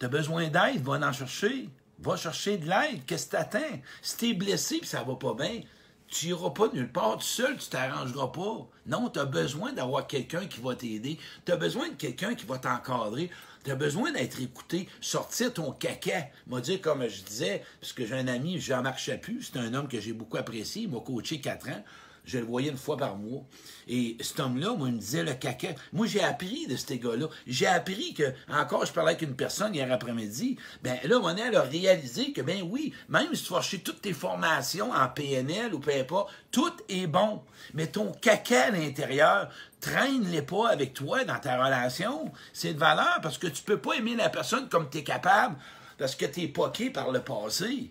Tu 0.00 0.08
besoin 0.08 0.48
d'aide, 0.48 0.82
va 0.82 0.94
en 0.94 1.12
chercher. 1.12 1.70
Va 2.00 2.16
chercher 2.16 2.58
de 2.58 2.68
l'aide. 2.68 3.04
Qu'est-ce 3.06 3.26
que 3.26 3.30
t'attends? 3.32 3.80
Si 4.02 4.16
t'es 4.16 4.34
blessé 4.34 4.80
et 4.82 4.84
ça 4.84 5.04
va 5.04 5.14
pas 5.14 5.34
bien, 5.34 5.60
tu 6.08 6.26
n'iras 6.26 6.50
pas 6.50 6.66
nulle 6.72 6.90
part. 6.90 7.18
Tout 7.18 7.22
seul, 7.22 7.56
tu 7.58 7.68
t'arrangeras 7.68 8.26
pas. 8.26 8.68
Non, 8.86 9.08
tu 9.08 9.20
as 9.20 9.24
besoin 9.24 9.72
d'avoir 9.72 10.08
quelqu'un 10.08 10.46
qui 10.46 10.60
va 10.60 10.74
t'aider. 10.74 11.16
Tu 11.44 11.52
as 11.52 11.56
besoin 11.56 11.88
de 11.88 11.94
quelqu'un 11.94 12.34
qui 12.34 12.44
va 12.44 12.58
t'encadrer. 12.58 13.30
Tu 13.62 13.70
as 13.70 13.76
besoin 13.76 14.10
d'être 14.10 14.40
écouté, 14.40 14.88
sortir 15.00 15.54
ton 15.54 15.70
caca. 15.70 16.26
M'a 16.48 16.60
dit, 16.60 16.80
comme 16.80 17.06
je 17.06 17.22
disais, 17.22 17.62
parce 17.80 17.92
que 17.92 18.04
j'ai 18.04 18.16
un 18.18 18.26
ami, 18.26 18.58
Jean-Marc 18.58 18.98
Chaput, 18.98 19.40
c'est 19.42 19.58
un 19.60 19.74
homme 19.74 19.86
que 19.86 20.00
j'ai 20.00 20.12
beaucoup 20.12 20.38
apprécié, 20.38 20.82
il 20.82 20.90
m'a 20.90 20.98
coaché 20.98 21.40
quatre 21.40 21.68
ans. 21.68 21.84
Je 22.26 22.38
le 22.38 22.44
voyais 22.44 22.70
une 22.70 22.76
fois 22.76 22.96
par 22.96 23.16
mois. 23.16 23.44
Et 23.86 24.16
cet 24.20 24.40
homme-là, 24.40 24.74
moi, 24.74 24.88
il 24.88 24.94
me 24.94 25.00
disait 25.00 25.22
le 25.22 25.34
caca. 25.34 25.68
Moi, 25.92 26.06
j'ai 26.06 26.22
appris 26.22 26.66
de 26.66 26.74
ces 26.76 26.98
gars-là. 26.98 27.28
J'ai 27.46 27.68
appris 27.68 28.14
que, 28.14 28.34
encore, 28.50 28.84
je 28.84 28.92
parlais 28.92 29.12
avec 29.12 29.22
une 29.22 29.36
personne 29.36 29.74
hier 29.74 29.90
après-midi. 29.90 30.58
Ben 30.82 30.98
là, 31.04 31.18
on 31.22 31.28
a 31.28 31.60
réalisé 31.62 32.32
que, 32.32 32.40
ben 32.40 32.62
oui, 32.68 32.92
même 33.08 33.32
si 33.34 33.44
tu 33.44 33.52
vas 33.52 33.60
toutes 33.84 34.02
tes 34.02 34.12
formations 34.12 34.92
en 34.92 35.08
PNL 35.08 35.72
ou 35.72 35.78
peu 35.78 35.92
importe, 35.92 36.32
tout 36.50 36.72
est 36.88 37.06
bon. 37.06 37.42
Mais 37.74 37.86
ton 37.86 38.10
caca 38.10 38.64
à 38.64 38.70
l'intérieur, 38.70 39.48
traîne-les 39.80 40.42
pas 40.42 40.70
avec 40.70 40.94
toi 40.94 41.24
dans 41.24 41.38
ta 41.38 41.64
relation. 41.64 42.32
C'est 42.52 42.74
de 42.74 42.78
valeur 42.78 43.20
parce 43.22 43.38
que 43.38 43.46
tu 43.46 43.62
peux 43.62 43.78
pas 43.78 43.94
aimer 43.94 44.16
la 44.16 44.30
personne 44.30 44.68
comme 44.68 44.90
tu 44.90 44.98
es 44.98 45.04
capable 45.04 45.56
parce 45.96 46.16
que 46.16 46.26
tu 46.26 46.42
es 46.42 46.48
poqué 46.48 46.90
par 46.90 47.12
le 47.12 47.20
passé. 47.20 47.90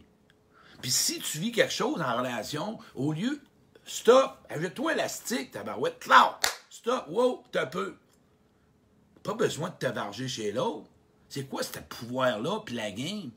Puis 0.82 0.92
si 0.92 1.20
tu 1.20 1.40
vis 1.40 1.52
quelque 1.52 1.74
chose 1.74 2.02
en 2.02 2.18
relation, 2.18 2.78
au 2.96 3.14
lieu 3.14 3.42
Stop! 3.88 4.40
Ajoute-toi 4.50 4.94
élastique, 4.94 5.52
tabarouette. 5.52 6.00
Cloud! 6.00 6.34
Stop! 6.72 7.06
Wow! 7.08 7.44
T'as 7.52 7.68
peu. 7.68 7.96
Pas 9.22 9.36
besoin 9.36 9.70
de 9.70 9.76
te 9.76 9.86
varger 9.86 10.28
chez 10.28 10.52
l'autre. 10.52 10.90
C'est 11.30 11.44
quoi 11.44 11.62
ce 11.62 11.78
pouvoir-là, 11.88 12.62
puis 12.66 12.76
la 12.76 12.90
game? 12.90 13.30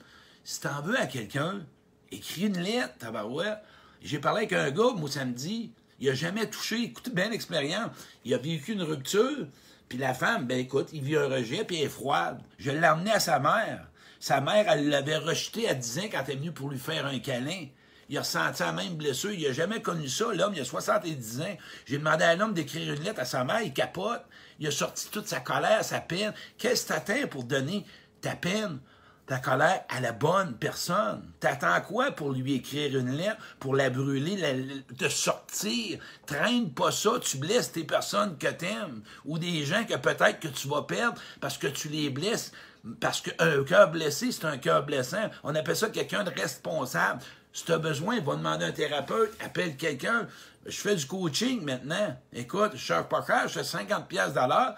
Si 0.45 0.61
t'en 0.62 0.81
veux 0.81 0.99
à 0.99 1.07
quelqu'un, 1.07 1.67
écris 2.11 2.47
une 2.47 2.59
lettre, 2.59 2.97
tabarouette. 2.99 3.59
J'ai 4.00 4.19
parlé 4.21 4.47
avec 4.47 4.55
un 4.55 4.71
gars, 4.71 4.95
moi, 4.97 5.11
samedi. 5.11 5.71
Il 6.00 6.09
a 6.09 6.14
jamais 6.14 6.49
touché. 6.49 6.83
Écoute 6.83 7.14
bien 7.14 7.28
l'expérience. 7.28 7.90
Il 8.25 8.33
a 8.33 8.38
vécu 8.38 8.73
une 8.73 8.83
rupture. 8.83 9.49
Puis 9.90 9.99
la 9.99 10.14
femme, 10.14 10.47
ben 10.47 10.59
écoute, 10.59 10.88
il 10.95 11.02
vit 11.02 11.17
un 11.17 11.28
rejet, 11.28 11.64
puis 11.64 11.76
elle 11.76 11.87
est 11.87 11.90
froide. 11.90 12.40
Je 12.59 12.71
l'ai 12.71 12.88
emmené 12.88 13.11
à 13.11 13.21
sa 13.21 13.38
mère. 13.38 13.87
Sa 14.19 14.40
mère, 14.40 14.64
elle 14.69 14.88
l'avait 14.88 15.19
rejeté 15.19 15.69
à 15.69 15.75
10 15.75 15.99
ans 15.99 16.09
quand 16.11 16.25
elle 16.26 16.35
est 16.35 16.37
venue 16.38 16.52
pour 16.52 16.71
lui 16.71 16.78
faire 16.78 17.05
un 17.05 17.19
câlin. 17.19 17.67
Il 18.09 18.17
a 18.17 18.21
ressenti 18.21 18.62
la 18.62 18.73
même 18.73 18.95
blessure. 18.95 19.33
Il 19.33 19.47
n'a 19.47 19.53
jamais 19.53 19.83
connu 19.83 20.09
ça. 20.09 20.27
L'homme, 20.33 20.55
il 20.55 20.61
a 20.61 20.65
70 20.65 21.41
ans. 21.43 21.57
J'ai 21.87 21.99
demandé 21.99 22.25
à 22.25 22.35
l'homme 22.37 22.55
d'écrire 22.55 22.93
une 22.95 23.03
lettre 23.03 23.21
à 23.21 23.25
sa 23.25 23.45
mère. 23.45 23.62
Il 23.62 23.73
capote. 23.73 24.23
Il 24.59 24.67
a 24.67 24.71
sorti 24.71 25.09
toute 25.11 25.29
sa 25.29 25.41
colère, 25.41 25.85
sa 25.85 26.00
peine. 26.00 26.33
Qu'est-ce 26.57 26.85
que 26.85 26.95
t'attends 26.95 27.29
pour 27.29 27.45
donner 27.45 27.85
ta 28.21 28.35
peine, 28.35 28.81
ta 29.27 29.38
colère 29.38 29.85
à 29.88 30.00
la 30.00 30.12
bonne 30.12 30.55
personne? 30.55 31.23
T'attends 31.38 31.81
quoi 31.83 32.11
pour 32.11 32.33
lui 32.33 32.55
écrire 32.55 32.99
une 32.99 33.12
lettre, 33.12 33.37
pour 33.61 33.77
la 33.77 33.91
brûler, 33.91 34.37
la, 34.37 34.97
te 34.97 35.09
sortir? 35.09 36.00
Traîne 36.27 36.73
pas 36.73 36.91
ça. 36.91 37.11
Tu 37.23 37.37
blesses 37.37 37.73
tes 37.73 37.85
personnes 37.85 38.38
que 38.38 38.49
t'aimes 38.49 39.03
ou 39.27 39.38
des 39.38 39.65
gens 39.65 39.85
que 39.85 39.97
peut-être 39.97 40.41
que 40.41 40.49
tu 40.49 40.67
vas 40.67 40.83
perdre 40.83 41.21
parce 41.41 41.59
que 41.59 41.67
tu 41.67 41.88
les 41.88 42.11
blesses. 42.11 42.53
Parce 43.00 43.21
qu'un 43.21 43.65
cœur 43.65 43.91
blessé, 43.91 44.33
c'est 44.33 44.45
un 44.45 44.57
cœur 44.57 44.85
blessant. 44.87 45.31
On 45.43 45.55
appelle 45.55 45.77
ça 45.77 45.91
quelqu'un 45.91 46.25
de 46.25 46.31
responsable. 46.31 47.21
Si 47.52 47.64
tu 47.64 47.73
as 47.73 47.78
besoin, 47.78 48.21
va 48.21 48.37
demander 48.37 48.67
un 48.67 48.73
thérapeute, 48.73 49.35
appelle 49.40 49.76
quelqu'un. 49.76 50.28
Je 50.67 50.76
fais 50.76 50.95
du 50.95 51.07
coaching 51.07 51.62
maintenant. 51.62 52.17
Écoute, 52.33 52.73
je 52.75 52.78
cherche 52.78 53.09
pas 53.09 53.25
cher, 53.26 53.49
je 53.49 53.55
fais 53.55 53.64
50 53.64 54.07
pièces 54.07 54.35
l'heure. 54.35 54.75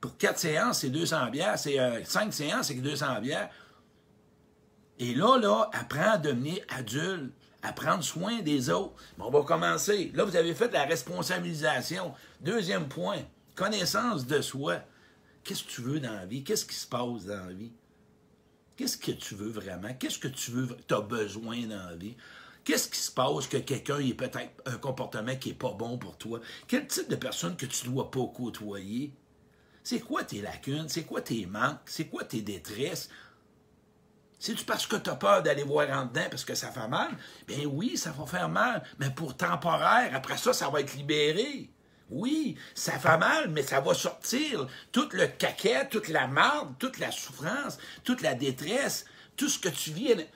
Pour 0.00 0.16
4 0.16 0.38
séances, 0.38 0.80
c'est 0.80 0.90
200 0.90 1.30
bières. 1.30 1.58
C'est 1.58 1.76
5 2.04 2.28
euh, 2.28 2.30
séances, 2.30 2.66
c'est 2.68 2.74
200 2.74 3.20
bières. 3.20 3.50
Et 4.98 5.14
là, 5.14 5.38
là, 5.38 5.68
apprends 5.72 6.12
à 6.12 6.18
devenir 6.18 6.62
adulte, 6.68 7.32
à 7.62 7.72
prendre 7.72 8.02
soin 8.02 8.40
des 8.40 8.70
autres. 8.70 8.94
on 9.18 9.30
va 9.30 9.42
commencer. 9.42 10.10
Là, 10.14 10.24
vous 10.24 10.36
avez 10.36 10.54
fait 10.54 10.72
la 10.72 10.84
responsabilisation. 10.84 12.14
Deuxième 12.40 12.88
point, 12.88 13.18
connaissance 13.54 14.26
de 14.26 14.40
soi. 14.40 14.80
Qu'est-ce 15.44 15.64
que 15.64 15.70
tu 15.70 15.80
veux 15.80 16.00
dans 16.00 16.12
la 16.12 16.26
vie? 16.26 16.44
Qu'est-ce 16.44 16.64
qui 16.64 16.74
se 16.74 16.86
passe 16.86 17.24
dans 17.26 17.46
la 17.46 17.52
vie? 17.52 17.72
Qu'est-ce 18.76 18.96
que 18.96 19.12
tu 19.12 19.34
veux 19.34 19.50
vraiment? 19.50 19.92
Qu'est-ce 19.98 20.18
que 20.18 20.28
tu 20.28 20.50
veux, 20.50 20.68
tu 20.88 20.94
as 20.94 21.00
besoin 21.00 21.66
dans 21.66 21.90
la 21.90 21.96
vie? 21.96 22.16
Qu'est-ce 22.64 22.88
qui 22.88 22.98
se 22.98 23.10
passe 23.10 23.46
que 23.48 23.56
quelqu'un 23.56 23.98
ait 23.98 24.14
peut-être 24.14 24.62
un 24.66 24.78
comportement 24.78 25.34
qui 25.36 25.50
n'est 25.50 25.54
pas 25.54 25.72
bon 25.72 25.98
pour 25.98 26.16
toi? 26.16 26.40
Quel 26.68 26.86
type 26.86 27.08
de 27.08 27.16
personne 27.16 27.56
que 27.56 27.66
tu 27.66 27.88
ne 27.88 27.92
dois 27.92 28.10
pas 28.10 28.26
côtoyer? 28.34 29.12
C'est 29.82 30.00
quoi 30.00 30.22
tes 30.22 30.40
lacunes? 30.40 30.88
C'est 30.88 31.02
quoi 31.02 31.20
tes 31.20 31.44
manques? 31.46 31.80
C'est 31.86 32.06
quoi 32.06 32.24
tes 32.24 32.40
détresses? 32.40 33.08
C'est-tu 34.38 34.64
parce 34.64 34.86
que 34.86 34.96
tu 34.96 35.10
as 35.10 35.16
peur 35.16 35.42
d'aller 35.42 35.64
voir 35.64 35.88
en 35.90 36.06
dedans 36.06 36.26
parce 36.30 36.44
que 36.44 36.54
ça 36.54 36.70
fait 36.70 36.88
mal? 36.88 37.16
Bien 37.46 37.64
oui, 37.66 37.96
ça 37.96 38.10
va 38.12 38.26
faire 38.26 38.48
mal, 38.48 38.82
mais 38.98 39.10
pour 39.10 39.36
temporaire. 39.36 40.14
Après 40.14 40.36
ça, 40.36 40.52
ça 40.52 40.68
va 40.68 40.80
être 40.80 40.94
libéré. 40.94 41.70
Oui, 42.12 42.56
ça 42.74 42.98
fait 42.98 43.16
mal, 43.16 43.48
mais 43.48 43.62
ça 43.62 43.80
va 43.80 43.94
sortir. 43.94 44.66
Tout 44.92 45.08
le 45.12 45.26
caquet, 45.26 45.88
toute 45.88 46.08
la 46.08 46.26
marde, 46.26 46.74
toute 46.78 46.98
la 46.98 47.10
souffrance, 47.10 47.78
toute 48.04 48.20
la 48.20 48.34
détresse, 48.34 49.06
tout 49.36 49.48
ce 49.48 49.58
que 49.58 49.70
tu 49.70 49.92
vis. 49.92 50.26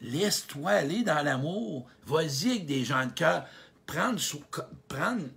Laisse-toi 0.00 0.70
aller 0.70 1.04
dans 1.04 1.22
l'amour. 1.22 1.86
Vas-y 2.06 2.50
avec 2.50 2.66
des 2.66 2.84
gens 2.84 3.06
de 3.06 3.12
cœur. 3.12 3.46
Prendre, 3.86 4.18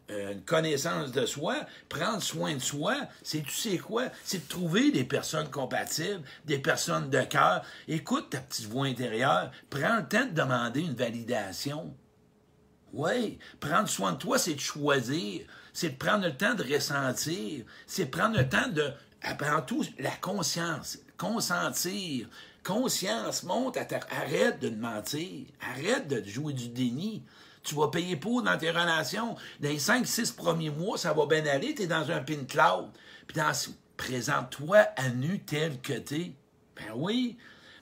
euh, 0.10 0.32
une 0.34 0.42
connaissance 0.42 1.12
de 1.12 1.28
soi, 1.28 1.56
prendre 1.88 2.24
soin 2.24 2.56
de 2.56 2.60
soi, 2.60 2.96
c'est 3.22 3.44
tu 3.44 3.54
sais 3.54 3.78
quoi? 3.78 4.06
C'est 4.24 4.48
de 4.48 4.50
trouver 4.50 4.90
des 4.90 5.04
personnes 5.04 5.52
compatibles, 5.52 6.24
des 6.46 6.58
personnes 6.58 7.12
de 7.12 7.22
cœur. 7.22 7.64
Écoute 7.88 8.32
ta 8.32 8.40
petite 8.40 8.66
voix 8.66 8.88
intérieure. 8.88 9.52
Prends 9.70 9.98
le 9.98 10.08
temps 10.08 10.26
de 10.26 10.32
demander 10.32 10.82
une 10.82 10.96
validation. 10.96 11.94
Oui, 12.94 13.38
prendre 13.60 13.88
soin 13.88 14.14
de 14.14 14.18
toi, 14.18 14.38
c'est 14.38 14.56
de 14.56 14.60
choisir 14.60 15.42
c'est 15.74 15.92
de 15.92 15.98
prendre 15.98 16.26
le 16.26 16.36
temps 16.36 16.56
de 16.56 16.74
ressentir, 16.74 17.64
c'est 17.88 18.06
prendre 18.08 18.38
le 18.38 18.48
temps 18.48 18.68
de, 18.68 18.92
avant 19.22 19.62
tout, 19.62 19.86
la 19.98 20.12
conscience, 20.12 21.00
consentir. 21.18 22.28
Conscience, 22.64 23.44
monte 23.44 23.78
à 23.78 23.86
ta... 23.86 24.02
Arrête 24.12 24.60
de 24.60 24.70
mentir. 24.70 25.46
Arrête 25.62 26.08
de 26.10 26.22
jouer 26.30 26.52
du 26.52 26.68
déni. 26.68 27.24
Tu 27.64 27.74
vas 27.74 27.88
payer 27.88 28.18
pour 28.18 28.44
dans 28.44 28.58
tes 28.58 28.70
relations. 28.70 29.36
Dans 29.62 29.70
les 29.70 29.80
5-6 29.80 30.36
premiers 30.36 30.70
mois, 30.70 30.98
ça 30.98 31.14
va 31.14 31.26
bien 31.26 31.46
aller. 31.46 31.74
Tu 31.74 31.84
es 31.84 31.88
dans 31.88 32.12
un 32.12 32.20
pin 32.20 32.44
cloud. 32.48 32.90
Puis 33.28 33.42
présente-toi 33.96 34.78
à 34.98 35.10
nu 35.10 35.40
tel 35.40 35.80
que 35.80 35.94
tu 35.94 36.16
es. 36.16 36.32
Ben 36.76 36.92
oui. 36.96 37.38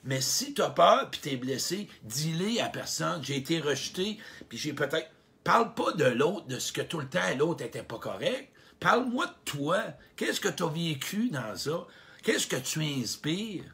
Mais 0.08 0.20
si 0.20 0.54
tu 0.54 0.62
as 0.62 0.70
peur 0.70 1.10
puis 1.10 1.20
tu 1.20 1.30
es 1.30 1.36
blessé, 1.36 1.86
dis-le 2.02 2.60
à 2.62 2.68
personne. 2.68 3.22
J'ai 3.22 3.36
été 3.36 3.60
rejeté, 3.60 4.18
puis 4.48 4.58
j'ai 4.58 4.72
peut-être 4.72 5.10
Parle 5.48 5.72
pas 5.72 5.92
de 5.92 6.04
l'autre, 6.04 6.46
de 6.46 6.58
ce 6.58 6.72
que 6.72 6.82
tout 6.82 6.98
le 6.98 7.08
temps 7.08 7.20
l'autre 7.38 7.64
était 7.64 7.82
pas 7.82 7.96
correct. 7.98 8.50
Parle-moi 8.80 9.24
de 9.24 9.32
toi. 9.46 9.82
Qu'est-ce 10.14 10.42
que 10.42 10.48
tu 10.48 10.62
as 10.62 10.68
vécu 10.68 11.30
dans 11.30 11.56
ça? 11.56 11.86
Qu'est-ce 12.22 12.46
que 12.46 12.56
tu 12.56 12.82
inspires? 12.82 13.64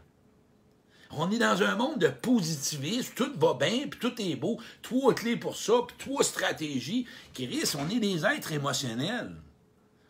On 1.11 1.33
est 1.33 1.39
dans 1.39 1.65
un 1.65 1.75
monde 1.75 1.99
de 1.99 2.07
positivisme, 2.07 3.13
tout 3.17 3.33
va 3.39 3.55
bien, 3.55 3.89
puis 3.89 3.99
tout 3.99 4.15
est 4.23 4.37
beau, 4.37 4.61
trois 4.83 5.15
clés 5.15 5.37
pour 5.37 5.57
ça, 5.57 5.75
puis 5.87 5.97
trois 5.99 6.23
stratégies. 6.23 7.07
Chris, 7.33 7.73
on 7.77 7.91
est 7.91 7.99
des 7.99 8.25
êtres 8.25 8.53
émotionnels. 8.53 9.35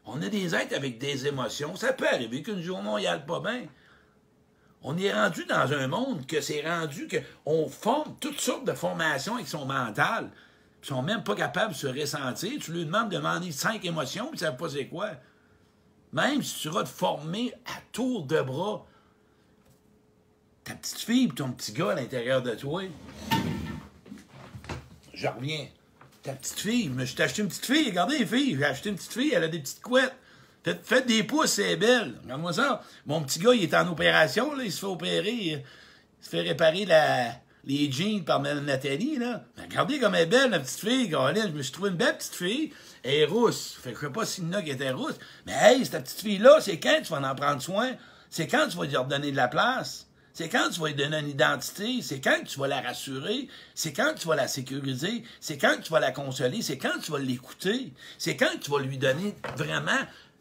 On 0.05 0.21
est 0.21 0.29
des 0.29 0.55
êtres 0.55 0.77
avec 0.77 0.99
des 0.99 1.27
émotions. 1.27 1.77
Ça 1.77 1.95
peut 1.95 2.09
arriver 2.09 2.43
qu'une 2.43 2.61
journée, 2.61 2.91
on 2.91 2.99
y 2.99 3.07
aille 3.07 3.25
pas 3.25 3.41
bien. 3.41 3.69
On 4.87 4.99
est 4.99 5.13
rendu 5.13 5.47
dans 5.47 5.73
un 5.73 5.89
monde 5.89 6.27
que 6.27 6.43
c'est 6.43 6.61
rendu 6.61 7.09
qu'on 7.09 7.69
forme 7.69 8.17
toutes 8.21 8.41
sortes 8.41 8.67
de 8.67 8.75
formations 8.75 9.37
avec 9.37 9.49
son 9.49 9.65
mental. 9.65 10.31
Ils 10.83 10.87
sont 10.87 11.03
même 11.03 11.25
pas 11.25 11.35
capables 11.35 11.73
de 11.73 11.79
se 11.79 11.87
ressentir. 11.87 12.61
Tu 12.61 12.71
lui 12.71 12.85
demandes 12.85 13.09
de 13.09 13.17
demander 13.17 13.51
cinq 13.51 13.83
émotions, 13.87 14.27
puis 14.27 14.39
ils 14.39 14.43
ne 14.45 14.47
savent 14.51 14.59
pas 14.59 14.69
c'est 14.69 14.87
quoi. 14.87 15.13
Même 16.13 16.43
si 16.43 16.61
tu 16.61 16.69
vas 16.69 16.83
te 16.83 16.91
former 16.91 17.55
à 17.65 17.81
tour 17.93 18.27
de 18.27 18.43
bras, 18.43 18.87
ta 20.65 20.75
petite 20.75 21.01
fille 21.01 21.25
et 21.25 21.29
ton 21.29 21.51
petit 21.53 21.73
gars 21.73 21.93
à 21.93 21.95
l'intérieur 21.95 22.43
de 22.43 22.55
toi, 22.55 22.83
je 25.15 25.27
reviens. 25.27 25.67
Ta 26.23 26.35
petite 26.35 26.61
fille, 26.61 26.91
mais 26.91 27.07
je 27.07 27.17
t'ai 27.17 27.23
acheté 27.23 27.41
une 27.41 27.49
petite 27.49 27.67
fille. 27.67 27.89
Regardez 27.89 28.19
les 28.19 28.27
filles, 28.27 28.57
j'ai 28.59 28.65
acheté 28.65 28.91
une 28.91 28.97
petite 28.97 29.13
fille, 29.15 29.33
elle 29.33 29.45
a 29.45 29.49
des 29.49 29.61
petites 29.61 29.83
couettes. 29.83 30.15
Faites, 30.65 31.07
des 31.07 31.23
pouces, 31.25 31.53
c'est 31.53 31.77
belle. 31.77 32.15
Regarde-moi 32.23 32.55
ça. 32.55 32.83
Mon 33.07 33.23
petit 33.23 33.39
gars, 33.39 33.53
il 33.53 33.65
est 33.65 33.75
en 33.75 33.87
opération, 33.89 34.55
là, 34.55 34.65
il 34.65 34.73
se 34.73 34.81
fait 34.81 34.87
opérer. 34.87 35.33
Il 35.33 35.63
se 36.23 36.31
fait 36.31 36.41
réparer 36.41 36.87
la, 36.87 37.33
les 37.67 37.91
jeans 37.91 38.25
par 38.25 38.41
Nathalie, 38.41 39.19
là. 39.19 39.45
regardez 39.59 39.99
comme 39.99 40.15
elle 40.15 40.23
est 40.23 40.27
belle, 40.27 40.51
la 40.51 40.61
petite 40.61 40.81
fille, 40.81 41.11
Je 41.11 41.49
me 41.49 41.63
suis 41.63 41.73
trouvé 41.73 41.91
une 41.91 41.97
belle 41.97 42.17
petite 42.17 42.35
fille. 42.35 42.73
Elle 43.03 43.15
est 43.15 43.25
rousse. 43.27 43.77
Fait 43.83 43.93
que 43.93 44.01
je 44.01 44.07
sais 44.07 44.13
pas 44.13 44.25
si 44.25 44.43
qui 44.65 44.71
était 44.71 44.91
rousse. 44.91 45.19
Mais 45.47 45.53
hey, 45.61 45.85
cette 45.85 46.05
petite 46.05 46.21
fille-là, 46.21 46.59
c'est 46.61 46.79
quand 46.81 47.01
tu 47.03 47.13
vas 47.13 47.31
en 47.31 47.35
prendre 47.35 47.61
soin? 47.61 47.93
C'est 48.31 48.49
quand 48.49 48.67
tu 48.69 48.77
vas 48.77 48.85
lui 48.85 48.97
redonner 48.97 49.31
de 49.31 49.37
la 49.37 49.49
place? 49.49 50.07
C'est 50.33 50.49
quand 50.49 50.69
tu 50.69 50.81
vas 50.81 50.89
lui 50.89 50.95
donner 50.97 51.21
une 51.21 51.29
identité, 51.29 52.03
c'est 52.03 52.21
quand 52.21 52.41
tu 52.45 52.59
vas 52.59 52.67
la 52.67 52.81
rassurer, 52.81 53.47
c'est 53.77 53.93
quand 53.93 54.15
tu 54.19 54.27
vas 54.27 54.35
la 54.35 54.49
sécuriser, 54.49 55.23
c'est 55.41 55.59
quand 55.59 55.77
tu 55.81 55.93
vas 55.93 56.01
la 56.01 56.11
consoler, 56.11 56.61
c'est 56.61 56.77
quand 56.77 56.99
tu 57.01 57.13
vas 57.13 57.21
l'écouter, 57.21 57.93
c'est 58.19 58.37
quand 58.37 58.59
tu 58.61 58.69
vas 58.73 58.81
lui 58.81 58.99
donner 58.99 59.37
vraiment 59.57 59.93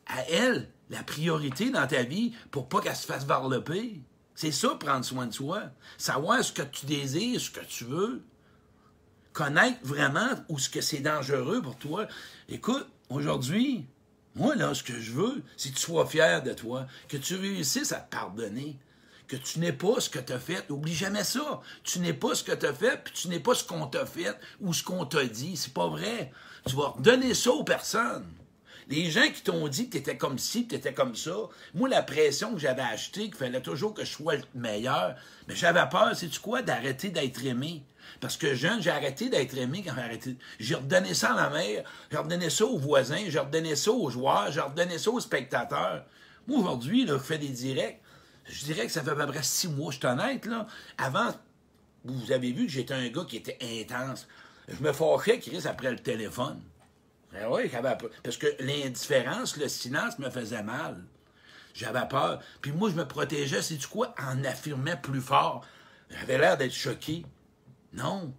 à 0.08 0.24
elle 0.30 0.70
la 0.90 1.04
priorité 1.04 1.70
dans 1.70 1.88
ta 1.88 2.04
vie 2.04 2.34
pour 2.52 2.70
pas 2.70 2.82
qu'elle 2.82 2.96
se 2.96 3.06
fasse 3.06 3.26
varloper. 3.26 4.02
C'est 4.36 4.52
ça, 4.52 4.76
prendre 4.76 5.06
soin 5.06 5.28
de 5.28 5.34
soi. 5.34 5.64
Savoir 5.98 6.44
ce 6.44 6.52
que 6.52 6.62
tu 6.62 6.86
désires, 6.86 7.40
ce 7.40 7.52
que 7.52 7.64
tu 7.66 7.86
veux. 7.86 8.24
Connaître 9.32 9.80
vraiment 9.84 10.30
où 10.50 10.58
que 10.72 10.82
c'est 10.82 11.00
dangereux 11.00 11.62
pour 11.62 11.76
toi. 11.78 12.08
Écoute, 12.50 12.88
aujourd'hui, 13.10 13.88
moi, 14.36 14.56
là, 14.56 14.74
ce 14.74 14.84
que 14.84 15.00
je 15.00 15.12
veux, 15.12 15.44
c'est 15.58 15.70
que 15.70 15.76
tu 15.76 15.82
sois 15.82 16.06
fier 16.06 16.42
de 16.44 16.54
toi, 16.54 16.88
que 17.08 17.18
tu 17.18 17.36
réussisses 17.36 17.92
à 17.92 18.00
te 18.00 18.16
pardonner, 18.16 18.78
que 19.28 19.36
tu 19.36 19.60
n'es 19.60 19.74
pas 19.74 20.00
ce 20.00 20.10
que 20.10 20.20
tu 20.20 20.34
as 20.34 20.40
fait. 20.40 20.70
Oublie 20.70 20.94
jamais 20.94 21.24
ça. 21.24 21.62
Tu 21.84 22.00
n'es 22.00 22.14
pas 22.14 22.36
ce 22.36 22.44
que 22.44 22.52
tu 22.52 22.66
as 22.66 22.74
fait, 22.74 23.04
puis 23.04 23.14
tu 23.14 23.28
n'es 23.28 23.40
pas 23.40 23.56
ce 23.56 23.64
qu'on 23.64 23.88
t'a 23.88 24.06
fait 24.06 24.38
ou 24.60 24.74
ce 24.74 24.84
qu'on 24.84 25.06
t'a 25.06 25.26
dit. 25.26 25.58
C'est 25.58 25.74
pas 25.74 25.88
vrai. 25.88 26.32
Tu 26.68 26.76
vas 26.76 26.94
donner 27.00 27.34
ça 27.34 27.52
aux 27.52 27.64
personnes. 27.64 28.26
Les 28.90 29.10
gens 29.10 29.30
qui 29.34 29.42
t'ont 29.42 29.68
dit 29.68 29.88
que 29.88 29.94
tu 29.94 29.98
étais 29.98 30.18
comme 30.18 30.38
ci, 30.38 30.66
que 30.66 30.72
tu 30.72 30.76
étais 30.76 30.94
comme 30.94 31.16
ça, 31.16 31.36
moi, 31.74 31.90
la 31.90 32.04
pression 32.04 32.54
que 32.54 32.60
j'avais 32.60 32.82
achetée, 32.82 33.26
qu'il 33.26 33.36
fallait 33.36 33.62
toujours 33.62 33.94
que 33.94 34.04
je 34.04 34.12
sois 34.12 34.36
le 34.36 34.44
meilleur, 34.56 35.16
mais 35.48 35.56
j'avais 35.56 35.88
peur, 35.90 36.12
c'est 36.16 36.28
tu 36.28 36.40
quoi, 36.40 36.62
d'arrêter 36.62 37.10
d'être 37.10 37.46
aimé. 37.46 37.84
Parce 38.20 38.38
que 38.38 38.54
jeune, 38.54 38.82
j'ai 38.82 38.90
arrêté 38.90 39.30
d'être 39.30 39.58
aimé 39.58 39.84
quand 39.86 39.94
j'ai 39.96 40.02
arrêté. 40.02 40.38
J'ai 40.60 40.76
redonné 40.76 41.14
ça 41.14 41.34
à 41.34 41.50
ma 41.50 41.58
mère, 41.58 41.84
j'ai 42.12 42.18
redonné 42.18 42.50
ça 42.50 42.66
aux 42.66 42.78
voisins, 42.78 43.24
j'ai 43.28 43.40
redonné 43.40 43.76
ça 43.76 43.92
aux 43.92 44.10
joueurs, 44.10 44.52
j'ai 44.52 44.62
redonné 44.62 44.98
ça 44.98 45.12
aux 45.12 45.20
spectateurs. 45.20 46.06
Moi, 46.48 46.60
aujourd'hui, 46.60 47.08
je 47.08 47.18
fais 47.18 47.38
des 47.38 47.50
directs. 47.50 48.02
Je 48.46 48.66
dirais 48.66 48.86
que 48.86 48.92
ça 48.92 49.02
fait 49.02 49.12
à 49.12 49.16
peu 49.16 49.28
près 49.28 49.44
six 49.44 49.70
mois, 49.70 49.92
je 49.92 49.98
suis 49.98 50.06
honnête, 50.06 50.46
là. 50.46 50.68
Avant, 50.98 51.34
vous 52.04 52.32
avez 52.32 52.52
vu 52.52 52.66
que 52.66 52.72
j'étais 52.72 52.94
un 52.94 53.08
gars 53.08 53.26
qui 53.28 53.38
était 53.38 53.58
intense. 53.62 54.28
Je 54.68 54.84
me 54.84 54.92
fâchais, 54.92 55.40
Chris, 55.40 55.62
après 55.66 55.92
le 55.92 56.00
téléphone. 56.00 56.62
Ben 57.34 57.48
oui, 57.50 57.70
parce 58.22 58.38
que 58.38 58.48
l'indifférence, 58.60 59.58
le 59.58 59.68
silence 59.68 60.20
me 60.20 60.30
faisait 60.30 60.62
mal. 60.62 61.04
J'avais 61.74 62.08
peur. 62.08 62.40
Puis 62.62 62.72
moi, 62.72 62.92
je 62.92 62.96
me 62.96 63.08
protégeais, 63.08 63.64
c'est 63.64 63.78
du 63.78 63.88
quoi, 63.88 64.14
en 64.20 64.44
affirmant 64.44 64.96
plus 64.98 65.22
fort. 65.22 65.66
J'avais 66.12 66.38
l'air 66.38 66.58
d'être 66.58 66.74
choqué. 66.74 67.26
Non, 67.92 68.34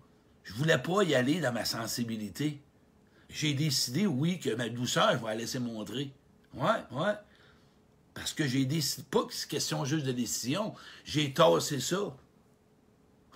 je 0.45 0.53
voulais 0.55 0.79
pas 0.79 1.03
y 1.03 1.17
aller 1.17 1.41
dans 1.41 1.53
ma 1.53 1.65
sensibilité. 1.65 2.63
J'ai 3.29 3.55
décidé, 3.55 4.07
oui, 4.07 4.39
que 4.39 4.55
ma 4.55 4.69
douceur, 4.69 5.13
je 5.15 5.19
vais 5.19 5.27
la 5.27 5.35
laisser 5.35 5.59
montrer. 5.59 6.13
Ouais, 6.55 6.69
ouais. 6.93 7.15
Parce 8.15 8.33
que 8.33 8.47
j'ai 8.47 8.65
décidé, 8.65 9.05
pas 9.11 9.25
que 9.25 9.35
c'est 9.35 9.49
question 9.49 9.85
juste 9.85 10.07
de 10.07 10.13
décision, 10.13 10.73
j'ai 11.05 11.35
tassé 11.35 11.81
ça. 11.81 12.17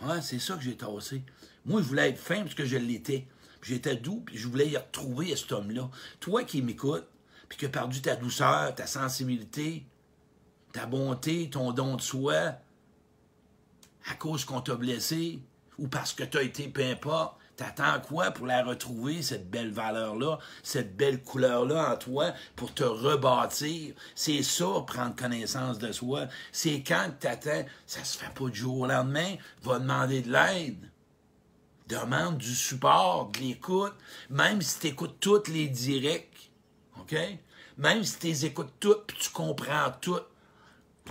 Ouais, 0.03 0.23
c'est 0.23 0.39
ça 0.39 0.55
que 0.55 0.63
j'ai 0.63 0.77
tassé. 0.77 1.25
Moi, 1.65 1.83
je 1.83 1.89
voulais 1.89 2.11
être 2.11 2.21
fin 2.21 2.43
parce 2.43 2.55
que 2.55 2.65
je 2.65 2.77
l'étais. 2.77 3.27
J'étais 3.63 3.97
doux, 3.97 4.23
puis 4.25 4.39
je 4.39 4.49
voulais 4.49 4.69
y 4.69 4.77
retrouver 4.77 5.35
cet 5.37 5.53
homme-là. 5.53 5.91
Toi 6.21 6.45
qui 6.45 6.63
m'écoutes, 6.63 7.09
puis 7.49 7.59
qui 7.59 7.67
as 7.67 7.71
perdu 7.71 8.01
ta 8.01 8.17
douceur, 8.17 8.75
ta 8.75 8.87
sensibilité, 8.87 9.85
ta 10.73 10.87
bonté, 10.87 11.51
ton 11.51 11.73
don 11.73 11.97
de 11.97 12.03
soi, 12.03 12.55
à 14.07 14.15
cause 14.19 14.45
qu'on 14.45 14.61
t'a 14.61 14.75
blessé, 14.75 15.41
ou 15.79 15.89
parce 15.89 16.13
que 16.13 16.25
tu 16.25 16.39
as 16.39 16.43
été 16.43 16.69
peu 16.69 16.85
importe, 16.85 17.39
T'attends 17.59 17.99
quoi 18.01 18.31
pour 18.31 18.47
la 18.47 18.63
retrouver, 18.63 19.21
cette 19.21 19.51
belle 19.51 19.73
valeur-là, 19.73 20.39
cette 20.63 20.97
belle 20.97 21.21
couleur-là 21.21 21.93
en 21.93 21.97
toi, 21.97 22.33
pour 22.55 22.73
te 22.73 22.85
rebâtir? 22.85 23.97
C'est 24.15 24.45
ça, 24.45 24.67
prendre 24.87 25.17
connaissance 25.17 25.81
de 25.81 25.91
soi. 25.91 26.29
C'est 26.53 26.85
quand 26.87 27.11
t'attends, 27.19 27.65
ça 27.85 28.05
se 28.05 28.17
fait 28.17 28.33
pas 28.33 28.49
du 28.49 28.61
jour 28.61 28.79
au 28.79 28.87
lendemain, 28.87 29.35
va 29.63 29.81
demander 29.81 30.23
de 30.23 30.31
l'aide. 30.31 30.89
Demande 31.89 32.39
du 32.39 32.55
support, 32.55 33.31
de 33.33 33.39
l'écoute, 33.39 33.95
même 34.31 34.61
si 34.61 34.79
tu 34.79 34.87
écoutes 34.89 35.21
toutes 35.21 35.49
les 35.49 35.69
directs, 35.69 36.51
OK? 37.01 37.17
Même 37.79 38.05
si 38.05 38.19
tu 38.19 38.47
écoutes 38.47 38.75
toutes, 38.79 39.07
puis 39.07 39.17
tu 39.19 39.31
comprends 39.31 39.91
tout, 40.01 40.21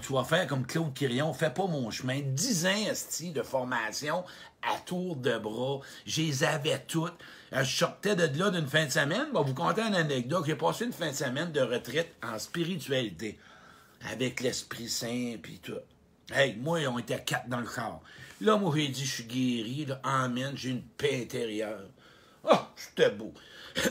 tu 0.02 0.14
vas 0.14 0.24
faire 0.24 0.48
comme 0.48 0.66
Claude 0.66 0.94
Quirion, 0.94 1.34
fais 1.34 1.50
pas 1.50 1.66
mon 1.66 1.90
chemin. 1.92 2.22
Dix 2.24 2.66
ans 2.66 3.32
de 3.34 3.42
formation 3.42 4.24
à 4.62 4.78
tour 4.86 5.16
de 5.16 5.38
bras. 5.38 5.80
Je 6.06 6.22
les 6.22 6.44
avais 6.44 6.80
toutes. 6.88 7.18
Euh, 7.54 7.64
je 7.64 7.78
sortais 7.78 8.16
de 8.16 8.38
là 8.38 8.50
d'une 8.50 8.68
fin 8.68 8.86
de 8.86 8.92
semaine. 8.92 9.28
Bon, 9.34 9.44
vous 9.44 9.54
comptez 9.54 9.82
une 9.82 9.96
anecdote. 9.96 10.44
J'ai 10.46 10.56
passé 10.56 10.86
une 10.86 10.94
fin 10.94 11.10
de 11.10 11.16
semaine 11.16 11.52
de 11.52 11.62
retraite 11.62 12.16
en 12.24 12.38
spiritualité. 12.38 13.40
Avec 14.12 14.42
l'Esprit 14.42 14.90
Saint 14.90 15.36
puis 15.42 15.60
tout. 15.60 15.80
Hey, 16.32 16.56
moi, 16.56 16.80
on 16.88 17.00
était 17.00 17.24
quatre 17.24 17.48
dans 17.48 17.60
le 17.60 17.66
corps. 17.66 18.02
Là, 18.42 18.58
moi, 18.58 18.72
j'ai 18.76 18.88
dit, 18.90 19.06
je 19.06 19.14
suis 19.14 19.24
guéri. 19.24 19.86
Là, 19.86 20.00
amen, 20.04 20.54
j'ai 20.56 20.70
une 20.70 20.84
paix 20.84 21.22
intérieure. 21.24 21.90
Ah, 22.44 22.50
oh, 22.54 22.74
c'était 22.76 23.10
beau. 23.10 23.34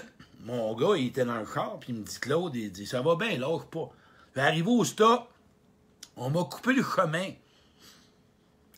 Mon 0.40 0.74
gars, 0.74 0.96
il 0.96 1.06
était 1.06 1.24
dans 1.24 1.38
le 1.38 1.46
corps, 1.46 1.78
puis 1.80 1.92
il 1.92 1.98
me 1.98 2.04
dit, 2.04 2.18
Claude, 2.20 2.54
il 2.54 2.70
dit, 2.70 2.86
ça 2.86 3.02
va 3.02 3.16
bien, 3.16 3.36
lâche 3.38 3.66
pas. 3.70 3.90
Arrivé 4.36 4.68
au 4.68 4.84
stop, 4.84 5.28
on 6.16 6.30
m'a 6.30 6.44
coupé 6.44 6.74
le 6.74 6.82
chemin. 6.82 7.30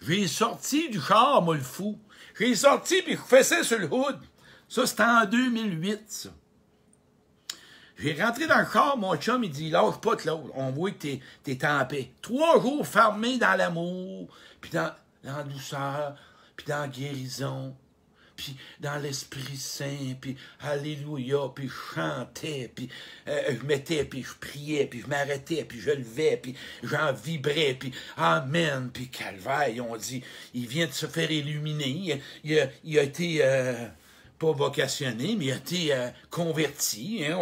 J'ai 0.01 0.27
sorti 0.29 0.89
du 0.89 1.01
char, 1.01 1.43
moi, 1.43 1.57
le 1.57 1.63
fou. 1.63 1.99
J'ai 2.39 2.55
sorti, 2.55 3.03
puis 3.03 3.15
je 3.15 3.19
fessais 3.19 3.65
sur 3.65 3.79
le 3.79 3.93
hood. 3.93 4.19
Ça, 4.69 4.87
c'était 4.87 5.03
en 5.03 5.27
2008, 5.27 6.03
ça. 6.07 6.29
J'ai 7.99 8.23
rentré 8.23 8.47
dans 8.47 8.61
le 8.61 8.67
char, 8.73 8.97
mon 8.97 9.17
chum, 9.17 9.43
il 9.43 9.51
dit, 9.51 9.71
lâche 9.71 10.01
pas, 10.01 10.17
Claude. 10.17 10.51
On 10.55 10.71
voit 10.71 10.93
que 10.93 10.99
t'es, 10.99 11.21
t'es 11.43 11.67
en 11.67 11.85
paix. 11.85 12.13
Trois 12.23 12.61
jours 12.63 12.87
fermés 12.87 13.39
dans 13.39 13.57
l'amour, 13.57 14.29
puis 14.61 14.71
dans, 14.71 14.93
dans 15.25 15.37
la 15.37 15.43
douceur, 15.45 16.17
puis 16.57 16.67
dans 16.67 16.81
la 16.81 16.89
guérison 16.89 17.77
puis 18.39 18.57
dans 18.81 18.97
l'Esprit 18.97 19.57
Saint, 19.57 20.15
puis 20.21 20.37
Alléluia, 20.61 21.51
puis 21.55 21.69
je 21.69 21.95
chantais, 21.95 22.71
puis 22.75 22.89
euh, 23.27 23.57
je 23.61 23.67
mettais, 23.67 24.05
puis 24.05 24.23
je 24.23 24.33
priais, 24.41 24.87
puis 24.87 25.03
je 25.03 25.09
m'arrêtais, 25.09 25.65
puis 25.65 25.81
je 25.81 25.91
levais, 25.91 26.39
puis 26.41 26.55
j'en 26.85 27.13
vibrais, 27.13 27.77
puis 27.79 27.93
Amen, 28.17 28.91
puis 28.93 29.09
Calvaire, 29.09 29.85
on 29.87 29.97
dit, 29.97 30.23
il 30.55 30.69
vient 30.69 30.87
de 30.87 30.93
se 30.93 31.07
faire 31.07 31.31
illuminer, 31.31 32.23
il, 32.45 32.99
a, 32.99 33.03
été... 33.03 33.39
Euh, 33.43 33.89
pas 34.39 34.53
vocationné, 34.53 35.35
mais 35.37 35.47
il 35.47 35.53
a 35.53 35.57
été 35.57 35.93
euh, 35.93 36.11
converti, 36.31 37.25
hein. 37.25 37.37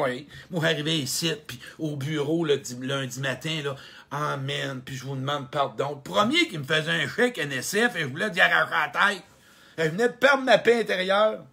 Moi, 0.51 0.65
arrivé 0.65 0.99
ici, 0.99 1.31
puis 1.47 1.61
au 1.79 1.97
bureau 1.97 2.45
lundi 2.45 3.21
matin, 3.21 3.61
là, 3.63 3.77
Amen, 4.11 4.83
puis 4.85 4.97
je 4.97 5.05
vous 5.05 5.17
demande 5.17 5.51
pardon. 5.51 5.97
Premier 5.97 6.47
qui 6.49 6.59
me 6.59 6.65
faisait 6.65 6.91
un 6.91 7.09
chèque 7.09 7.39
NSF, 7.39 7.97
et 7.97 8.01
je 8.01 8.07
voulais 8.07 8.31
dire 8.31 8.45
à 8.45 8.69
la 8.71 8.89
tête. 8.89 9.25
Elle 9.77 9.91
venait 9.91 10.09
de 10.09 10.15
perdre 10.15 10.45
ma 10.45 10.59
paix 10.59 10.81
intérieure. 10.81 11.45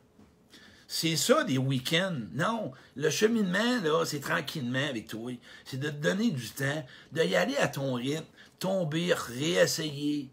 C'est 0.88 1.16
ça, 1.16 1.44
des 1.44 1.58
week-ends. 1.58 2.20
Non. 2.34 2.72
Le 2.96 3.10
cheminement, 3.10 3.82
là, 3.84 4.06
c'est 4.06 4.20
tranquillement 4.20 4.88
avec 4.88 5.08
toi. 5.08 5.32
C'est 5.66 5.80
de 5.80 5.90
te 5.90 5.96
donner 5.96 6.30
du 6.30 6.50
temps, 6.50 6.86
d'y 7.12 7.36
aller 7.36 7.58
à 7.58 7.68
ton 7.68 7.96
rythme, 7.96 8.26
tomber, 8.60 9.14
réessayer, 9.14 10.30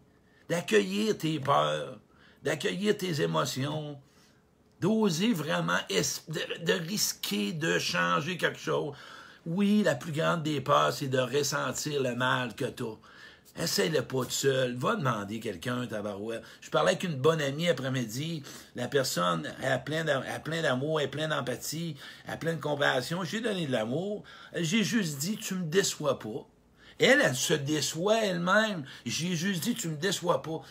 d'accueillir 0.47 1.17
tes 1.17 1.39
peurs, 1.39 1.99
d'accueillir 2.43 2.95
tes 2.95 3.21
émotions, 3.21 3.99
d'oser 4.79 5.33
vraiment, 5.33 5.79
de, 5.89 6.63
de, 6.63 6.73
risquer 6.73 7.53
de 7.53 7.79
changer 7.79 8.37
quelque 8.37 8.59
chose. 8.59 8.95
Oui, 9.45 9.81
la 9.83 9.95
plus 9.95 10.11
grande 10.11 10.43
des 10.43 10.61
peurs, 10.61 10.93
c'est 10.93 11.07
de 11.07 11.17
ressentir 11.17 12.01
le 12.01 12.15
mal 12.15 12.53
que 12.53 12.65
tu 12.65 12.83
as. 12.83 13.63
Essaye-le 13.63 14.03
pas 14.03 14.23
tout 14.23 14.29
seul. 14.29 14.75
Va 14.75 14.95
demander 14.95 15.39
quelqu'un, 15.39 15.85
tabarouette. 15.87 16.43
Je 16.61 16.69
parlais 16.69 16.91
avec 16.91 17.03
une 17.03 17.15
bonne 17.15 17.41
amie 17.41 17.67
après-midi. 17.67 18.43
La 18.75 18.87
personne 18.87 19.51
a 19.63 19.77
plein 19.79 20.03
d'amour, 20.03 20.99
elle 20.99 21.07
est 21.07 21.09
plein 21.09 21.27
d'empathie, 21.27 21.95
elle 22.25 22.33
a 22.35 22.37
plein 22.37 22.53
de 22.53 22.61
compassion. 22.61 23.23
J'ai 23.23 23.41
donné 23.41 23.65
de 23.65 23.71
l'amour. 23.71 24.23
J'ai 24.55 24.83
juste 24.83 25.17
dit, 25.17 25.37
tu 25.37 25.55
me 25.55 25.65
déçois 25.65 26.19
pas. 26.19 26.47
Elle, 26.99 27.19
elle 27.21 27.35
se 27.35 27.55
déçoit 27.55 28.23
elle-même. 28.23 28.85
J'ai 29.05 29.35
juste 29.35 29.63
dit, 29.63 29.73
tu 29.73 29.89
me 29.89 29.97
déçois 29.97 30.43
pas. 30.43 30.61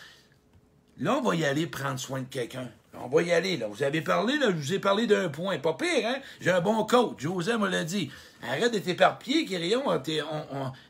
Là, 0.97 1.17
on 1.17 1.21
va 1.21 1.35
y 1.35 1.43
aller 1.43 1.67
prendre 1.67 1.99
soin 1.99 2.21
de 2.21 2.25
quelqu'un. 2.25 2.69
On 2.93 3.09
va 3.09 3.21
y 3.21 3.31
aller, 3.31 3.57
là. 3.57 3.67
Vous 3.67 3.83
avez 3.83 4.01
parlé, 4.01 4.37
là, 4.37 4.47
je 4.49 4.55
vous 4.55 4.73
ai 4.73 4.79
parlé 4.79 5.07
d'un 5.07 5.29
point. 5.29 5.59
Pas 5.59 5.73
pire, 5.73 6.07
hein? 6.07 6.19
J'ai 6.39 6.51
un 6.51 6.61
bon 6.61 6.83
coach. 6.85 7.19
José 7.19 7.57
me 7.57 7.67
l'a 7.67 7.83
dit. 7.83 8.09
Arrête 8.41 8.73
de 8.73 8.79
t'éparpiller, 8.79 9.45
Kirion. 9.45 9.83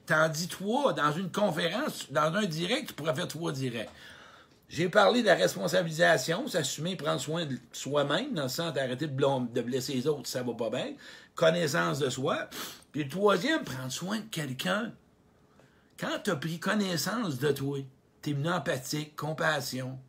T'en 0.05 0.29
dis 0.29 0.47
trois 0.47 0.93
dans 0.93 1.11
une 1.11 1.31
conférence, 1.31 2.11
dans 2.11 2.33
un 2.33 2.45
direct, 2.45 2.89
tu 2.89 2.93
pourrais 2.93 3.15
faire 3.15 3.27
trois 3.27 3.51
directs. 3.51 3.89
J'ai 4.69 4.87
parlé 4.87 5.21
de 5.21 5.27
la 5.27 5.35
responsabilisation, 5.35 6.47
s'assumer, 6.47 6.95
prendre 6.95 7.19
soin 7.19 7.45
de 7.45 7.57
soi-même, 7.73 8.33
dans 8.33 8.43
le 8.43 8.47
sens 8.47 8.73
d'arrêter 8.73 9.05
de, 9.05 9.61
blesser 9.61 9.93
les 9.95 10.07
autres, 10.07 10.29
ça 10.29 10.43
va 10.43 10.53
pas 10.53 10.69
bien. 10.69 10.93
Connaissance 11.35 11.99
de 11.99 12.09
soi. 12.09 12.47
Puis 12.93 13.03
le 13.03 13.09
troisième, 13.09 13.65
prendre 13.65 13.91
soin 13.91 14.19
de 14.19 14.29
quelqu'un. 14.31 14.93
Quand 15.99 16.19
tu 16.23 16.31
as 16.31 16.37
pris 16.37 16.57
connaissance 16.57 17.37
de 17.37 17.51
toi, 17.51 17.79
tu 18.21 18.29
es 18.29 18.33
venu 18.33 18.49
empathique, 18.49 19.13
compassion, 19.17 19.99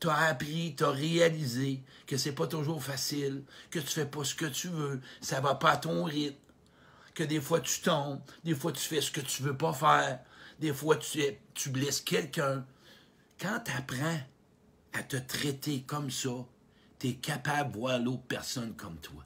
tu 0.00 0.08
as 0.08 0.28
appris, 0.28 0.74
tu 0.76 0.84
as 0.84 0.90
réalisé 0.90 1.82
que 2.06 2.16
c'est 2.16 2.32
pas 2.32 2.46
toujours 2.46 2.82
facile, 2.82 3.42
que 3.70 3.78
tu 3.78 3.86
fais 3.86 4.06
pas 4.06 4.24
ce 4.24 4.34
que 4.34 4.46
tu 4.46 4.68
veux, 4.68 5.00
ça 5.20 5.40
va 5.40 5.54
pas 5.54 5.72
à 5.72 5.76
ton 5.76 6.04
rythme, 6.04 6.36
que 7.14 7.24
des 7.24 7.40
fois 7.40 7.60
tu 7.60 7.80
tombes, 7.80 8.20
des 8.44 8.54
fois 8.54 8.72
tu 8.72 8.80
fais 8.80 9.00
ce 9.00 9.10
que 9.10 9.20
tu 9.20 9.42
veux 9.42 9.56
pas 9.56 9.72
faire, 9.72 10.20
des 10.58 10.72
fois 10.72 10.96
tu, 10.96 11.20
tu 11.54 11.70
blesses 11.70 12.00
quelqu'un. 12.00 12.64
Quand 13.40 13.60
tu 13.64 13.72
apprends 13.72 14.20
à 14.92 15.02
te 15.02 15.16
traiter 15.16 15.82
comme 15.86 16.10
ça, 16.10 16.30
tu 16.98 17.08
es 17.08 17.14
capable 17.14 17.72
de 17.72 17.78
voir 17.78 17.98
l'autre 17.98 18.24
personne 18.26 18.74
comme 18.74 18.96
toi. 18.96 19.24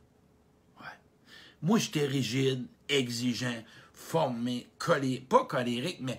Ouais. 0.80 0.86
Moi, 1.62 1.78
j'étais 1.78 2.06
rigide, 2.06 2.66
exigeant, 2.88 3.62
formé, 3.92 4.68
colé, 4.78 5.20
pas 5.20 5.44
colérique, 5.44 6.00
mais 6.00 6.18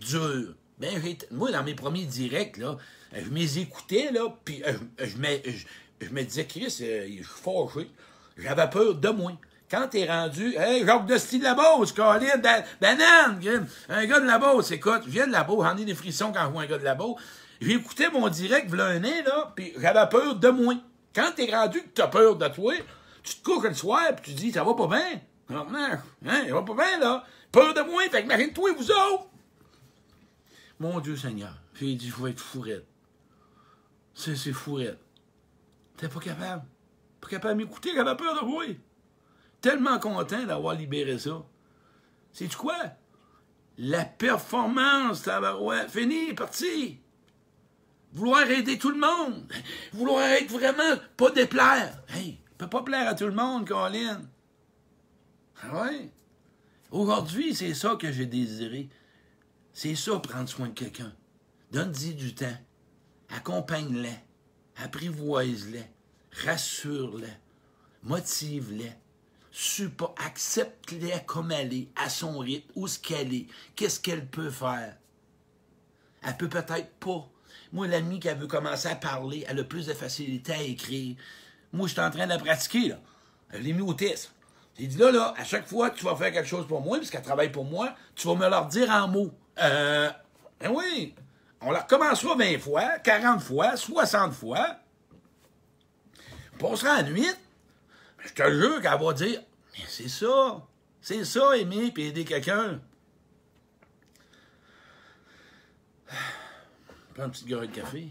dur. 0.00 0.54
Ben, 0.78 1.00
moi, 1.30 1.52
dans 1.52 1.62
mes 1.62 1.74
premiers 1.74 2.04
directs, 2.04 2.56
là, 2.58 2.76
je 3.24 3.30
m'écoutais, 3.30 4.10
là, 4.12 4.28
puis 4.44 4.62
euh, 4.66 4.72
je, 4.98 5.16
me, 5.16 5.28
je, 6.00 6.10
me 6.10 6.22
disais, 6.22 6.46
Chris, 6.46 6.78
euh, 6.82 7.06
je 7.08 7.14
suis 7.14 7.24
fâché. 7.24 7.90
J'avais 8.36 8.68
peur 8.68 8.94
de 8.94 9.08
moi. 9.08 9.32
Quand 9.70 9.88
t'es 9.88 10.06
rendu, 10.06 10.54
hey, 10.56 10.84
Jacques 10.84 11.06
de 11.06 11.18
style 11.18 11.40
de 11.40 11.44
la 11.44 11.54
Beauce, 11.54 11.92
Colin, 11.92 12.36
banane, 12.80 13.40
un 13.88 14.06
gars 14.06 14.20
de 14.20 14.26
la 14.26 14.38
Beauce, 14.38 14.70
écoute, 14.70 15.02
je 15.06 15.10
viens 15.10 15.26
de 15.26 15.32
la 15.32 15.42
Beauce, 15.42 15.64
j'en 15.64 15.76
ai 15.76 15.84
des 15.84 15.94
frissons 15.94 16.32
quand 16.32 16.44
je 16.44 16.52
vois 16.52 16.62
un 16.62 16.66
gars 16.66 16.78
de 16.78 16.84
la 16.84 16.94
Beauce. 16.94 17.20
J'ai 17.60 17.72
écouté 17.72 18.08
mon 18.12 18.28
direct, 18.28 18.70
v'là 18.70 18.86
un 18.86 19.02
an, 19.02 19.22
là, 19.24 19.52
puis 19.56 19.72
j'avais 19.78 20.08
peur 20.08 20.36
de 20.36 20.48
moi. 20.50 20.74
Quand 21.14 21.32
t'es 21.34 21.50
rendu 21.50 21.80
que 21.80 21.88
t'as 21.94 22.06
peur 22.06 22.36
de 22.36 22.46
toi, 22.48 22.74
tu 23.22 23.34
te 23.36 23.42
couches 23.42 23.64
le 23.64 23.74
soir, 23.74 24.02
puis 24.14 24.32
tu 24.32 24.38
dis, 24.38 24.52
ça 24.52 24.62
va 24.62 24.74
pas 24.74 24.86
bien. 24.86 25.20
Non, 25.48 25.66
hein, 25.74 26.00
ça 26.46 26.54
va 26.54 26.62
pas 26.62 26.74
bien, 26.74 26.98
là. 27.00 27.24
Peur 27.50 27.74
de 27.74 27.80
moi, 27.80 28.02
fait 28.04 28.20
que 28.20 28.26
imagine-toi, 28.26 28.70
vous 28.76 28.90
autres. 28.90 29.26
Mon 30.78 31.00
Dieu 31.00 31.16
Seigneur, 31.16 31.54
j'ai 31.74 31.94
dit, 31.94 32.12
je 32.14 32.22
vais 32.22 32.30
être 32.30 32.40
fourrette. 32.40 32.86
C'est, 34.16 34.52
fourrette. 34.52 34.98
T'es 35.98 36.08
pas 36.08 36.20
capable. 36.20 36.64
Pas 37.20 37.28
capable 37.28 37.58
m'écouter, 37.58 37.90
j'avais 37.94 38.16
peur 38.16 38.40
de 38.40 38.46
moi. 38.46 38.64
Tellement 39.60 39.98
content 39.98 40.44
d'avoir 40.44 40.74
libéré 40.74 41.18
ça. 41.18 41.44
C'est 42.32 42.52
quoi? 42.54 42.76
La 43.76 44.06
performance, 44.06 45.22
tabarouette, 45.22 45.90
fini, 45.90 46.32
parti. 46.32 46.98
Vouloir 48.12 48.50
aider 48.50 48.78
tout 48.78 48.90
le 48.90 48.98
monde. 48.98 49.52
Vouloir 49.92 50.22
être 50.22 50.50
vraiment 50.50 50.96
pas 51.18 51.30
déplaire. 51.30 52.02
Hey, 52.08 52.40
peut 52.56 52.68
pas 52.68 52.82
plaire 52.82 53.08
à 53.08 53.14
tout 53.14 53.26
le 53.26 53.32
monde, 53.32 53.68
Colin. 53.68 54.22
Ah 55.62 55.82
ouais? 55.82 56.10
Aujourd'hui, 56.90 57.54
c'est 57.54 57.74
ça 57.74 57.96
que 57.96 58.10
j'ai 58.10 58.26
désiré. 58.26 58.88
C'est 59.74 59.94
ça, 59.94 60.18
prendre 60.20 60.48
soin 60.48 60.68
de 60.68 60.72
quelqu'un. 60.72 61.12
Donne-y 61.70 62.14
du 62.14 62.34
temps 62.34 62.56
accompagne-les, 63.30 64.18
apprivoise-les, 64.76 65.84
rassure-les, 66.44 67.26
motive-les, 68.02 68.92
accepte-les 70.24 71.20
comme 71.26 71.52
elle 71.52 71.72
est, 71.72 71.88
à 71.96 72.08
son 72.08 72.38
rythme, 72.38 72.70
où 72.74 72.86
ce 72.88 72.98
qu'elle 72.98 73.34
est, 73.34 73.46
qu'est-ce 73.74 74.00
qu'elle 74.00 74.26
peut 74.26 74.50
faire. 74.50 74.96
Elle 76.22 76.36
peut 76.36 76.48
peut-être 76.48 76.90
pas. 76.98 77.28
Moi, 77.72 77.86
l'amie 77.86 78.20
qui 78.20 78.28
veut 78.28 78.46
commencer 78.46 78.88
à 78.88 78.96
parler, 78.96 79.44
elle 79.48 79.60
a 79.60 79.64
plus 79.64 79.86
de 79.86 79.94
facilité 79.94 80.52
à 80.52 80.62
écrire. 80.62 81.16
Moi, 81.72 81.88
je 81.88 81.92
suis 81.92 82.00
en 82.00 82.10
train 82.10 82.24
de 82.24 82.30
la 82.30 82.38
pratiquer, 82.38 82.88
là. 82.88 83.00
Elle 83.50 83.62
l'ai 83.62 83.72
mis 83.72 83.82
au 83.82 83.94
test. 83.94 84.32
J'ai 84.78 84.86
dit 84.88 84.98
là, 84.98 85.10
là, 85.10 85.34
à 85.36 85.44
chaque 85.44 85.66
fois 85.66 85.90
que 85.90 85.98
tu 85.98 86.04
vas 86.04 86.16
faire 86.16 86.32
quelque 86.32 86.48
chose 86.48 86.66
pour 86.66 86.82
moi, 86.82 86.98
puisqu'elle 86.98 87.22
travaille 87.22 87.50
pour 87.50 87.64
moi, 87.64 87.94
tu 88.14 88.26
vas 88.28 88.34
me 88.34 88.48
leur 88.48 88.66
dire 88.66 88.90
en 88.90 89.08
mots. 89.08 89.32
Euh, 89.58 90.10
ben 90.60 90.70
oui, 90.70 91.14
on 91.60 91.70
la 91.70 91.80
recommencera 91.80 92.34
20 92.34 92.58
fois, 92.58 92.98
40 92.98 93.40
fois, 93.42 93.76
60 93.76 94.32
fois. 94.34 94.76
On 96.54 96.70
passera 96.70 97.02
la 97.02 97.02
nuit. 97.04 97.26
Je 98.18 98.32
te 98.32 98.50
jure 98.50 98.80
qu'elle 98.80 99.00
va 99.00 99.12
dire 99.12 99.42
Mais 99.72 99.84
c'est 99.88 100.08
ça. 100.08 100.66
C'est 101.00 101.24
ça, 101.24 101.56
aimer 101.56 101.92
puis 101.92 102.06
aider 102.06 102.24
quelqu'un. 102.24 102.80
Prends 107.14 107.24
une 107.24 107.30
petite 107.30 107.48
gorille 107.48 107.68
de 107.68 107.74
café. 107.74 108.08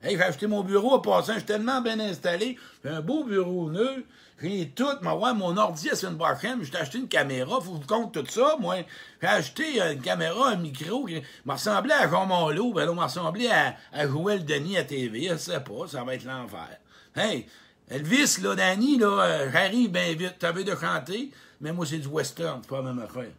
Hey, 0.00 0.16
j'ai 0.16 0.22
acheté 0.22 0.46
mon 0.46 0.62
bureau 0.62 0.92
en 0.92 1.00
passant, 1.00 1.32
je 1.32 1.38
suis 1.38 1.46
tellement 1.46 1.80
bien 1.80 1.98
installé. 1.98 2.56
J'ai 2.84 2.90
un 2.90 3.00
beau 3.00 3.24
bureau 3.24 3.68
neuf. 3.68 3.98
J'ai 4.40 4.68
tout, 4.70 4.84
ouais, 4.84 5.34
mon 5.34 5.56
ordi, 5.56 5.88
une 5.88 6.16
prochaine. 6.16 6.62
J'ai 6.62 6.76
acheté 6.76 6.98
une 6.98 7.08
caméra, 7.08 7.60
faut 7.60 7.72
vous 7.72 7.80
compte 7.80 8.14
tout 8.14 8.24
ça, 8.30 8.56
moi. 8.60 8.76
J'ai 9.20 9.26
acheté 9.26 9.80
une 9.80 10.00
caméra, 10.00 10.50
un 10.50 10.56
micro 10.56 11.04
qui 11.04 11.20
m'a 11.44 11.54
ressemblé 11.54 11.92
à 11.92 12.08
Jean 12.08 12.26
Monlot, 12.26 12.72
ben 12.72 12.86
là, 12.86 12.92
m'a 12.92 13.06
ressemblé 13.06 13.48
à, 13.48 13.74
à 13.92 14.06
Joël 14.06 14.44
Denis 14.44 14.76
à 14.76 14.84
TV. 14.84 15.28
Je 15.30 15.36
sais 15.36 15.58
pas, 15.58 15.88
ça 15.88 16.04
va 16.04 16.14
être 16.14 16.24
l'enfer. 16.24 16.78
Hey, 17.16 17.46
Elvis, 17.88 18.38
là, 18.40 18.54
Danny, 18.54 18.98
là, 18.98 19.08
euh, 19.08 19.50
j'arrive 19.50 19.90
bien 19.90 20.14
vite. 20.14 20.38
T'avais 20.38 20.62
de 20.62 20.76
chanter, 20.76 21.32
mais 21.60 21.72
moi, 21.72 21.84
c'est 21.84 21.98
du 21.98 22.06
western, 22.06 22.60
c'est 22.62 22.68
pas 22.68 22.76
la 22.76 22.92
même 22.92 23.00
affaire. 23.00 23.32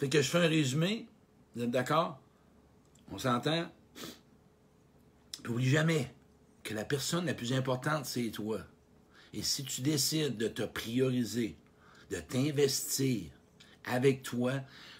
Fait 0.00 0.08
que 0.08 0.20
je 0.20 0.28
fais 0.28 0.38
un 0.38 0.48
résumé. 0.48 1.06
Vous 1.54 1.62
êtes 1.62 1.70
d'accord? 1.70 2.18
On 3.12 3.18
s'entend? 3.18 3.66
N'oublie 5.44 5.68
jamais 5.68 6.12
que 6.62 6.74
la 6.74 6.84
personne 6.84 7.26
la 7.26 7.34
plus 7.34 7.52
importante, 7.52 8.04
c'est 8.04 8.30
toi. 8.30 8.60
Et 9.32 9.42
si 9.42 9.64
tu 9.64 9.80
décides 9.80 10.36
de 10.36 10.48
te 10.48 10.62
prioriser, 10.62 11.56
de 12.10 12.18
t'investir 12.20 13.30
avec 13.84 14.22
toi, 14.22 14.52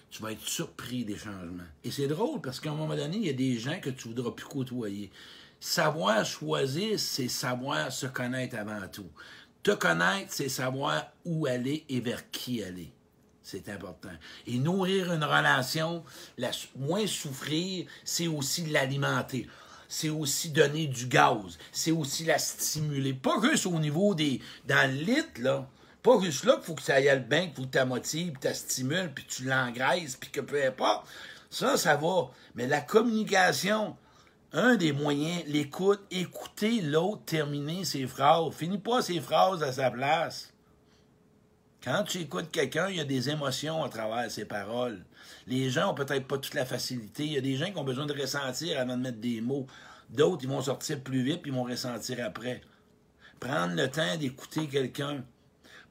tu 0.09 0.23
vas 0.23 0.31
être 0.31 0.47
surpris 0.47 1.05
des 1.05 1.17
changements. 1.17 1.63
Et 1.83 1.91
c'est 1.91 2.07
drôle 2.07 2.41
parce 2.41 2.59
qu'à 2.59 2.71
un 2.71 2.75
moment 2.75 2.95
donné, 2.95 3.17
il 3.17 3.25
y 3.25 3.29
a 3.29 3.33
des 3.33 3.59
gens 3.59 3.79
que 3.79 3.89
tu 3.89 4.07
voudras 4.07 4.31
plus 4.31 4.45
côtoyer. 4.45 5.11
Savoir 5.59 6.25
choisir, 6.25 6.99
c'est 6.99 7.27
savoir 7.27 7.91
se 7.91 8.07
connaître 8.07 8.57
avant 8.57 8.87
tout. 8.87 9.09
Te 9.61 9.71
connaître, 9.71 10.31
c'est 10.33 10.49
savoir 10.49 11.11
où 11.25 11.45
aller 11.45 11.85
et 11.89 11.99
vers 11.99 12.31
qui 12.31 12.63
aller. 12.63 12.91
C'est 13.51 13.67
important. 13.69 14.11
Et 14.45 14.59
nourrir 14.59 15.11
une 15.11 15.23
relation, 15.23 16.03
la, 16.37 16.51
moins 16.75 17.07
souffrir, 17.07 17.87
c'est 18.03 18.27
aussi 18.27 18.67
l'alimenter. 18.67 19.47
C'est 19.87 20.09
aussi 20.09 20.51
donner 20.51 20.85
du 20.85 21.07
gaz. 21.07 21.57
C'est 21.71 21.89
aussi 21.89 22.25
la 22.25 22.37
stimuler. 22.37 23.15
Pas 23.15 23.41
juste 23.41 23.65
au 23.65 23.79
niveau 23.79 24.13
des. 24.13 24.39
dans 24.67 24.87
le 24.91 24.97
lit, 25.03 25.41
là. 25.41 25.67
Pas 26.03 26.19
juste 26.21 26.43
là 26.43 26.57
qu'il 26.57 26.63
faut 26.63 26.75
que 26.75 26.83
ça 26.83 26.93
aille 26.93 27.25
bien, 27.27 27.47
qu'il 27.47 27.55
faut 27.55 27.65
que 27.65 27.79
tu 27.79 27.85
motives, 27.85 28.33
puis 28.39 28.51
tu 28.67 28.85
puis 29.15 29.25
tu 29.27 29.45
l'engraisses, 29.45 30.15
puis 30.15 30.29
que 30.29 30.41
peu 30.41 30.63
importe. 30.63 31.07
Ça, 31.49 31.75
ça 31.75 31.95
va. 31.95 32.29
Mais 32.53 32.67
la 32.67 32.81
communication, 32.81 33.97
un 34.53 34.75
des 34.75 34.93
moyens, 34.93 35.43
l'écoute, 35.47 36.01
écouter 36.11 36.81
l'autre 36.81 37.23
terminer 37.25 37.83
ses 37.83 38.05
phrases. 38.05 38.53
Finis 38.53 38.77
pas 38.77 39.01
ses 39.01 39.19
phrases 39.19 39.63
à 39.63 39.73
sa 39.73 39.89
place. 39.89 40.48
Quand 41.83 42.03
tu 42.03 42.19
écoutes 42.19 42.51
quelqu'un, 42.51 42.89
il 42.89 42.97
y 42.97 42.99
a 42.99 43.05
des 43.05 43.29
émotions 43.29 43.83
à 43.83 43.89
travers 43.89 44.29
ses 44.29 44.43
paroles. 44.43 45.05
Les 45.47 45.69
gens 45.69 45.91
ont 45.91 45.93
peut-être 45.93 46.27
pas 46.27 46.37
toute 46.37 46.53
la 46.53 46.65
facilité. 46.65 47.25
Il 47.25 47.33
y 47.33 47.37
a 47.37 47.41
des 47.41 47.55
gens 47.55 47.71
qui 47.71 47.77
ont 47.77 47.85
besoin 47.85 48.05
de 48.05 48.13
ressentir 48.13 48.77
avant 48.79 48.97
de 48.97 49.01
mettre 49.01 49.19
des 49.19 49.39
mots. 49.39 49.65
D'autres, 50.09 50.43
ils 50.43 50.49
vont 50.49 50.61
sortir 50.61 50.99
plus 51.01 51.23
vite 51.23 51.41
puis 51.41 51.51
ils 51.51 51.55
vont 51.55 51.63
ressentir 51.63 52.17
après. 52.25 52.61
Prendre 53.39 53.75
le 53.75 53.89
temps 53.89 54.17
d'écouter 54.17 54.67
quelqu'un. 54.67 55.23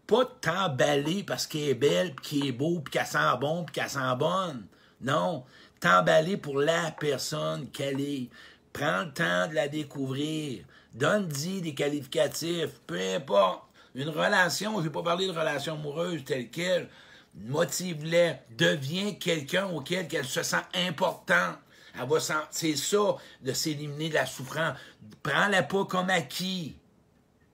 Pas 0.06 0.26
t'emballer 0.40 1.22
parce 1.22 1.46
qu'elle 1.46 1.70
est 1.70 1.74
belle, 1.74 2.14
puis 2.14 2.40
qu'elle 2.40 2.48
est 2.48 2.52
beau, 2.52 2.80
puis 2.80 2.92
qu'elle 2.92 3.06
sent 3.06 3.36
bon, 3.40 3.64
puis 3.64 3.74
qu'elle 3.74 3.90
sent 3.90 4.16
bonne. 4.18 4.66
Non. 5.00 5.44
T'emballer 5.80 6.36
pour 6.36 6.58
la 6.58 6.90
personne 6.98 7.70
qu'elle 7.70 8.00
est. 8.00 8.28
Prends 8.74 9.04
le 9.04 9.12
temps 9.12 9.48
de 9.48 9.54
la 9.54 9.68
découvrir. 9.68 10.64
Donne-y 10.92 11.62
des 11.62 11.74
qualificatifs. 11.74 12.78
Peu 12.86 12.98
importe. 13.14 13.67
Une 13.98 14.10
relation, 14.10 14.74
je 14.74 14.78
ne 14.78 14.82
vais 14.84 14.90
pas 14.90 15.02
parler 15.02 15.26
de 15.26 15.32
relation 15.32 15.74
amoureuse 15.74 16.22
telle 16.24 16.50
qu'elle, 16.50 16.88
motive-les, 17.34 18.34
deviens 18.56 19.14
quelqu'un 19.14 19.66
auquel 19.66 20.06
elle 20.12 20.24
se 20.24 20.44
sent 20.44 20.62
important. 20.72 21.56
c'est 22.52 22.76
ça, 22.76 23.16
de 23.42 23.52
s'éliminer 23.52 24.08
de 24.08 24.14
la 24.14 24.24
souffrance. 24.24 24.78
Prends-la 25.20 25.64
pas 25.64 25.84
comme 25.86 26.10
acquis. 26.10 26.76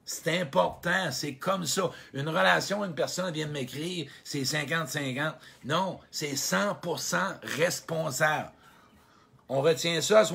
C'est 0.05 0.39
important, 0.39 1.11
c'est 1.11 1.37
comme 1.37 1.65
ça. 1.65 1.91
Une 2.13 2.29
relation, 2.29 2.85
une 2.85 2.95
personne 2.95 3.33
vient 3.33 3.47
de 3.47 3.53
m'écrire, 3.53 4.11
c'est 4.23 4.43
50-50. 4.43 5.33
Non, 5.65 5.99
c'est 6.11 6.35
100% 6.35 7.39
responsable. 7.57 8.53
On 9.49 9.63
retient 9.63 10.03
ça 10.03 10.27
ce 10.27 10.35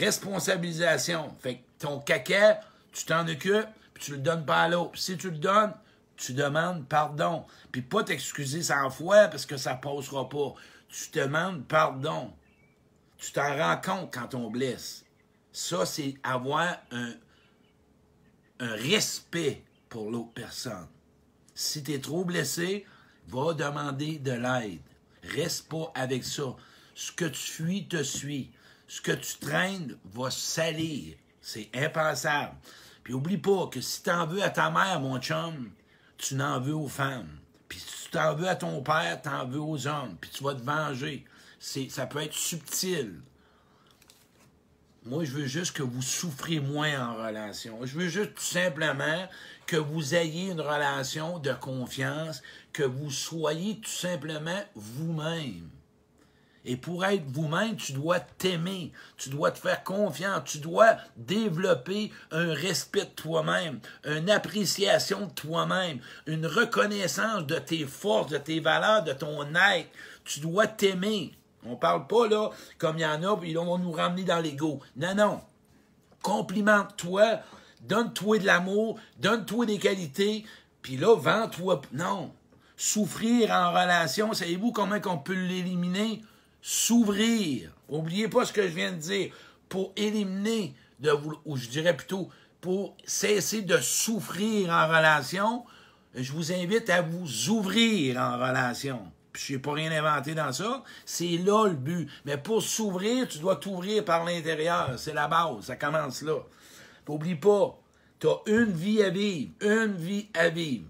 responsabilisation. 0.00 1.36
Fait 1.40 1.56
que 1.56 1.62
ton 1.78 2.00
caca, 2.00 2.60
tu 2.90 3.04
t'en 3.04 3.28
occupes, 3.28 3.68
puis 3.96 4.04
tu 4.04 4.12
le 4.12 4.18
donnes 4.18 4.44
pas 4.44 4.64
à 4.64 4.68
l'autre. 4.68 4.98
Si 4.98 5.16
tu 5.16 5.30
le 5.30 5.38
donnes, 5.38 5.72
tu 6.18 6.34
demandes 6.34 6.86
pardon. 6.86 7.46
Puis 7.72 7.80
pas 7.80 8.04
t'excuser 8.04 8.62
sans 8.62 8.90
fois 8.90 9.28
parce 9.28 9.46
que 9.46 9.56
ça 9.56 9.74
passera 9.74 10.28
pas. 10.28 10.52
Tu 10.90 11.18
demandes 11.18 11.66
pardon. 11.66 12.34
Tu 13.16 13.32
t'en 13.32 13.56
rends 13.56 13.80
compte 13.80 14.12
quand 14.12 14.34
on 14.34 14.50
blesse. 14.50 15.06
Ça, 15.50 15.86
c'est 15.86 16.16
avoir 16.22 16.76
un, 16.90 17.14
un 18.60 18.74
respect 18.74 19.64
pour 19.88 20.10
l'autre 20.10 20.34
personne. 20.34 20.88
Si 21.54 21.82
tu 21.82 21.94
es 21.94 21.98
trop 21.98 22.26
blessé, 22.26 22.84
va 23.28 23.54
demander 23.54 24.18
de 24.18 24.32
l'aide. 24.32 24.82
Reste 25.22 25.70
pas 25.70 25.90
avec 25.94 26.22
ça. 26.22 26.54
Ce 26.94 27.12
que 27.12 27.24
tu 27.24 27.40
fuis 27.40 27.88
te 27.88 28.02
suit. 28.02 28.52
Ce 28.88 29.00
que 29.00 29.12
tu 29.12 29.38
traînes 29.38 29.96
va 30.04 30.30
salir. 30.30 31.16
C'est 31.40 31.70
impensable. 31.72 32.56
Puis 33.06 33.14
oublie 33.14 33.38
pas 33.38 33.68
que 33.68 33.80
si 33.80 34.02
tu 34.02 34.10
en 34.10 34.26
veux 34.26 34.42
à 34.42 34.50
ta 34.50 34.68
mère, 34.68 34.98
mon 34.98 35.20
chum, 35.20 35.70
tu 36.18 36.34
n'en 36.34 36.58
veux 36.58 36.74
aux 36.74 36.88
femmes. 36.88 37.38
Puis 37.68 37.78
si 37.78 38.06
tu 38.06 38.10
t'en 38.10 38.34
veux 38.34 38.48
à 38.48 38.56
ton 38.56 38.82
père, 38.82 39.22
tu 39.22 39.28
en 39.28 39.46
veux 39.46 39.60
aux 39.60 39.86
hommes. 39.86 40.16
Puis 40.20 40.28
tu 40.30 40.42
vas 40.42 40.54
te 40.54 40.62
venger. 40.64 41.24
Ça 41.60 42.06
peut 42.06 42.20
être 42.20 42.34
subtil. 42.34 43.20
Moi, 45.04 45.22
je 45.22 45.30
veux 45.30 45.46
juste 45.46 45.76
que 45.76 45.84
vous 45.84 46.02
souffrez 46.02 46.58
moins 46.58 47.10
en 47.10 47.14
relation. 47.14 47.78
Je 47.86 47.96
veux 47.96 48.08
juste 48.08 48.34
tout 48.34 48.42
simplement 48.42 49.28
que 49.68 49.76
vous 49.76 50.16
ayez 50.16 50.50
une 50.50 50.60
relation 50.60 51.38
de 51.38 51.52
confiance, 51.52 52.42
que 52.72 52.82
vous 52.82 53.12
soyez 53.12 53.78
tout 53.78 53.88
simplement 53.88 54.64
vous-même. 54.74 55.70
Et 56.68 56.76
pour 56.76 57.04
être 57.04 57.24
vous-même, 57.28 57.76
tu 57.76 57.92
dois 57.92 58.18
t'aimer, 58.18 58.92
tu 59.16 59.30
dois 59.30 59.52
te 59.52 59.58
faire 59.58 59.84
confiance, 59.84 60.42
tu 60.44 60.58
dois 60.58 60.96
développer 61.16 62.10
un 62.32 62.52
respect 62.52 63.04
de 63.04 63.10
toi-même, 63.10 63.78
une 64.04 64.28
appréciation 64.28 65.26
de 65.26 65.30
toi-même, 65.30 66.00
une 66.26 66.44
reconnaissance 66.44 67.46
de 67.46 67.60
tes 67.60 67.84
forces, 67.84 68.32
de 68.32 68.38
tes 68.38 68.58
valeurs, 68.58 69.04
de 69.04 69.12
ton 69.12 69.46
être. 69.54 69.88
Tu 70.24 70.40
dois 70.40 70.66
t'aimer. 70.66 71.32
On 71.64 71.76
parle 71.76 72.08
pas 72.08 72.26
là 72.26 72.50
comme 72.78 72.98
il 72.98 73.02
y 73.02 73.06
en 73.06 73.22
a, 73.22 73.36
puis 73.36 73.50
ils 73.50 73.56
vont 73.56 73.78
nous 73.78 73.92
ramener 73.92 74.24
dans 74.24 74.40
l'ego. 74.40 74.80
Non, 74.96 75.14
non. 75.14 75.40
Complimente-toi, 76.20 77.38
donne-toi 77.82 78.38
de 78.40 78.46
l'amour, 78.46 78.98
donne-toi 79.20 79.66
des 79.66 79.78
qualités, 79.78 80.44
puis 80.82 80.96
là, 80.96 81.14
vends-toi. 81.14 81.80
Non. 81.92 82.32
Souffrir 82.76 83.52
en 83.52 83.70
relation, 83.70 84.32
savez-vous 84.32 84.72
comment 84.72 84.98
on 85.04 85.18
peut 85.18 85.32
l'éliminer? 85.32 86.22
S'ouvrir. 86.66 87.70
Oubliez 87.88 88.26
pas 88.26 88.44
ce 88.44 88.52
que 88.52 88.62
je 88.62 88.74
viens 88.74 88.90
de 88.90 88.96
dire. 88.96 89.32
Pour 89.68 89.92
éliminer, 89.94 90.74
de 90.98 91.12
ou 91.44 91.56
je 91.56 91.68
dirais 91.68 91.96
plutôt, 91.96 92.28
pour 92.60 92.96
cesser 93.04 93.62
de 93.62 93.78
souffrir 93.78 94.70
en 94.70 94.88
relation, 94.88 95.64
je 96.16 96.32
vous 96.32 96.52
invite 96.52 96.90
à 96.90 97.02
vous 97.02 97.50
ouvrir 97.50 98.18
en 98.18 98.32
relation. 98.34 99.00
Je 99.32 99.52
n'ai 99.52 99.58
pas 99.60 99.74
rien 99.74 99.92
inventé 99.92 100.34
dans 100.34 100.50
ça. 100.50 100.82
C'est 101.04 101.36
là 101.36 101.68
le 101.68 101.76
but. 101.76 102.10
Mais 102.24 102.36
pour 102.36 102.60
s'ouvrir, 102.60 103.28
tu 103.28 103.38
dois 103.38 103.56
t'ouvrir 103.56 104.04
par 104.04 104.24
l'intérieur. 104.24 104.94
C'est 104.96 105.14
la 105.14 105.28
base. 105.28 105.66
Ça 105.66 105.76
commence 105.76 106.22
là. 106.22 106.38
N'oublie 107.08 107.36
pas, 107.36 107.78
tu 108.18 108.26
as 108.26 108.40
une 108.46 108.72
vie 108.72 109.04
à 109.04 109.10
vivre. 109.10 109.52
Une 109.60 109.94
vie 109.94 110.28
à 110.34 110.48
vivre. 110.48 110.86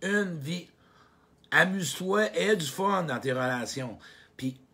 Une 0.00 0.38
vie. 0.38 0.68
Amuse-toi, 1.50 2.34
aie 2.34 2.56
du 2.56 2.64
fun 2.64 3.02
dans 3.02 3.20
tes 3.20 3.32
relations. 3.32 3.98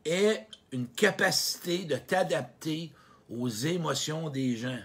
Puis 0.06 0.12
est 0.14 0.46
une 0.70 0.86
capacité 0.86 1.84
de 1.84 1.96
t'adapter 1.96 2.92
aux 3.28 3.48
émotions 3.48 4.30
des 4.30 4.56
gens. 4.56 4.78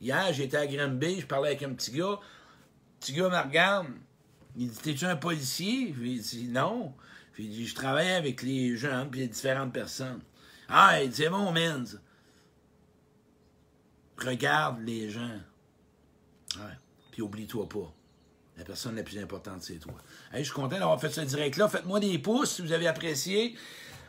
Hier, 0.00 0.32
j'étais 0.32 0.56
à 0.56 0.66
Granby, 0.66 1.20
je 1.20 1.26
parlais 1.26 1.50
avec 1.50 1.62
un 1.62 1.74
petit 1.74 1.90
gars. 1.90 2.18
Le 2.18 3.00
petit 3.00 3.12
gars 3.12 3.28
me 3.28 3.48
regarde. 3.48 3.88
Il 4.56 4.70
dit 4.70 4.78
T'es-tu 4.78 5.04
un 5.04 5.16
policier? 5.16 5.94
J'ai 6.00 6.18
dit 6.18 6.48
Non. 6.48 6.94
J'ai 7.36 7.44
dit 7.44 7.66
Je 7.66 7.74
travaille 7.74 8.12
avec 8.12 8.42
les 8.42 8.74
gens 8.76 9.06
puis 9.10 9.20
les 9.20 9.28
différentes 9.28 9.74
personnes. 9.74 10.20
Ah, 10.68 11.02
il 11.02 11.10
dit 11.10 11.16
C'est 11.16 11.28
bon, 11.28 11.52
Menz. 11.52 12.00
Regarde 14.18 14.80
les 14.80 15.10
gens. 15.10 15.38
Puis 17.10 17.20
oublie-toi 17.20 17.68
pas. 17.68 17.92
La 18.56 18.64
personne 18.64 18.96
la 18.96 19.02
plus 19.02 19.18
importante, 19.18 19.62
c'est 19.62 19.78
toi. 19.78 19.94
Hey, 20.32 20.44
je 20.44 20.50
suis 20.50 20.54
content 20.54 20.78
d'avoir 20.78 21.00
fait 21.00 21.10
ce 21.10 21.22
direct-là. 21.22 21.68
Faites-moi 21.68 22.00
des 22.00 22.18
pouces 22.18 22.52
si 22.52 22.62
vous 22.62 22.72
avez 22.72 22.86
apprécié. 22.86 23.54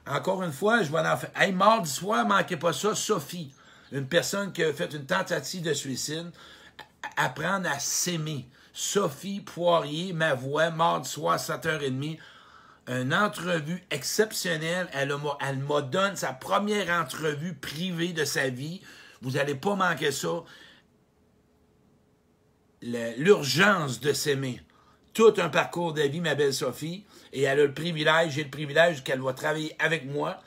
Encore 0.05 0.43
une 0.43 0.51
fois, 0.51 0.83
je 0.83 0.91
vais 0.91 0.99
en 0.99 1.17
faire. 1.17 1.31
Hey, 1.35 1.53
mardi 1.53 1.89
soir, 1.89 2.25
manquez 2.25 2.57
pas 2.57 2.73
ça, 2.73 2.93
Sophie, 2.93 3.53
une 3.91 4.07
personne 4.07 4.51
qui 4.51 4.63
a 4.63 4.73
fait 4.73 4.93
une 4.93 5.05
tentative 5.05 5.61
de 5.61 5.73
suicide, 5.73 6.31
apprendre 7.15 7.69
à 7.69 7.79
s'aimer. 7.79 8.47
Sophie 8.73 9.39
Poirier, 9.39 10.13
ma 10.13 10.33
voix, 10.33 10.71
mardi 10.71 11.09
soir, 11.09 11.37
7h30. 11.37 12.17
Une 12.87 13.13
entrevue 13.13 13.81
exceptionnelle. 13.91 14.89
Elle 14.91 15.15
m'a 15.15 15.81
donné 15.81 16.15
sa 16.17 16.33
première 16.33 16.89
entrevue 16.89 17.53
privée 17.53 18.11
de 18.11 18.25
sa 18.25 18.49
vie. 18.49 18.81
Vous 19.21 19.31
n'allez 19.31 19.55
pas 19.55 19.75
manquer 19.75 20.11
ça 20.11 20.43
l'urgence 22.81 24.01
de 24.01 24.11
s'aimer. 24.11 24.61
Tout 25.13 25.33
un 25.37 25.47
parcours 25.47 25.93
de 25.93 26.01
vie, 26.01 26.19
ma 26.19 26.35
belle 26.35 26.53
Sophie, 26.53 27.05
et 27.33 27.41
elle 27.41 27.59
a 27.59 27.63
le 27.65 27.73
privilège, 27.73 28.33
j'ai 28.33 28.43
le 28.43 28.49
privilège 28.49 29.03
qu'elle 29.03 29.19
va 29.19 29.33
travailler 29.33 29.75
avec 29.79 30.05
moi. 30.05 30.39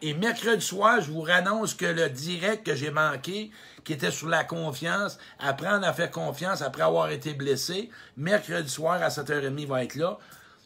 Et 0.00 0.14
mercredi 0.14 0.64
soir, 0.64 1.00
je 1.00 1.10
vous 1.10 1.26
annonce 1.28 1.74
que 1.74 1.84
le 1.84 2.08
direct 2.08 2.64
que 2.64 2.76
j'ai 2.76 2.92
manqué, 2.92 3.50
qui 3.84 3.92
était 3.92 4.12
sur 4.12 4.28
la 4.28 4.44
confiance, 4.44 5.18
apprendre 5.40 5.86
à 5.86 5.92
faire 5.92 6.12
confiance 6.12 6.62
après 6.62 6.82
avoir 6.82 7.10
été 7.10 7.34
blessé, 7.34 7.90
mercredi 8.16 8.70
soir 8.70 9.02
à 9.02 9.08
7h30 9.08 9.66
va 9.66 9.82
être 9.82 9.96
là. 9.96 10.16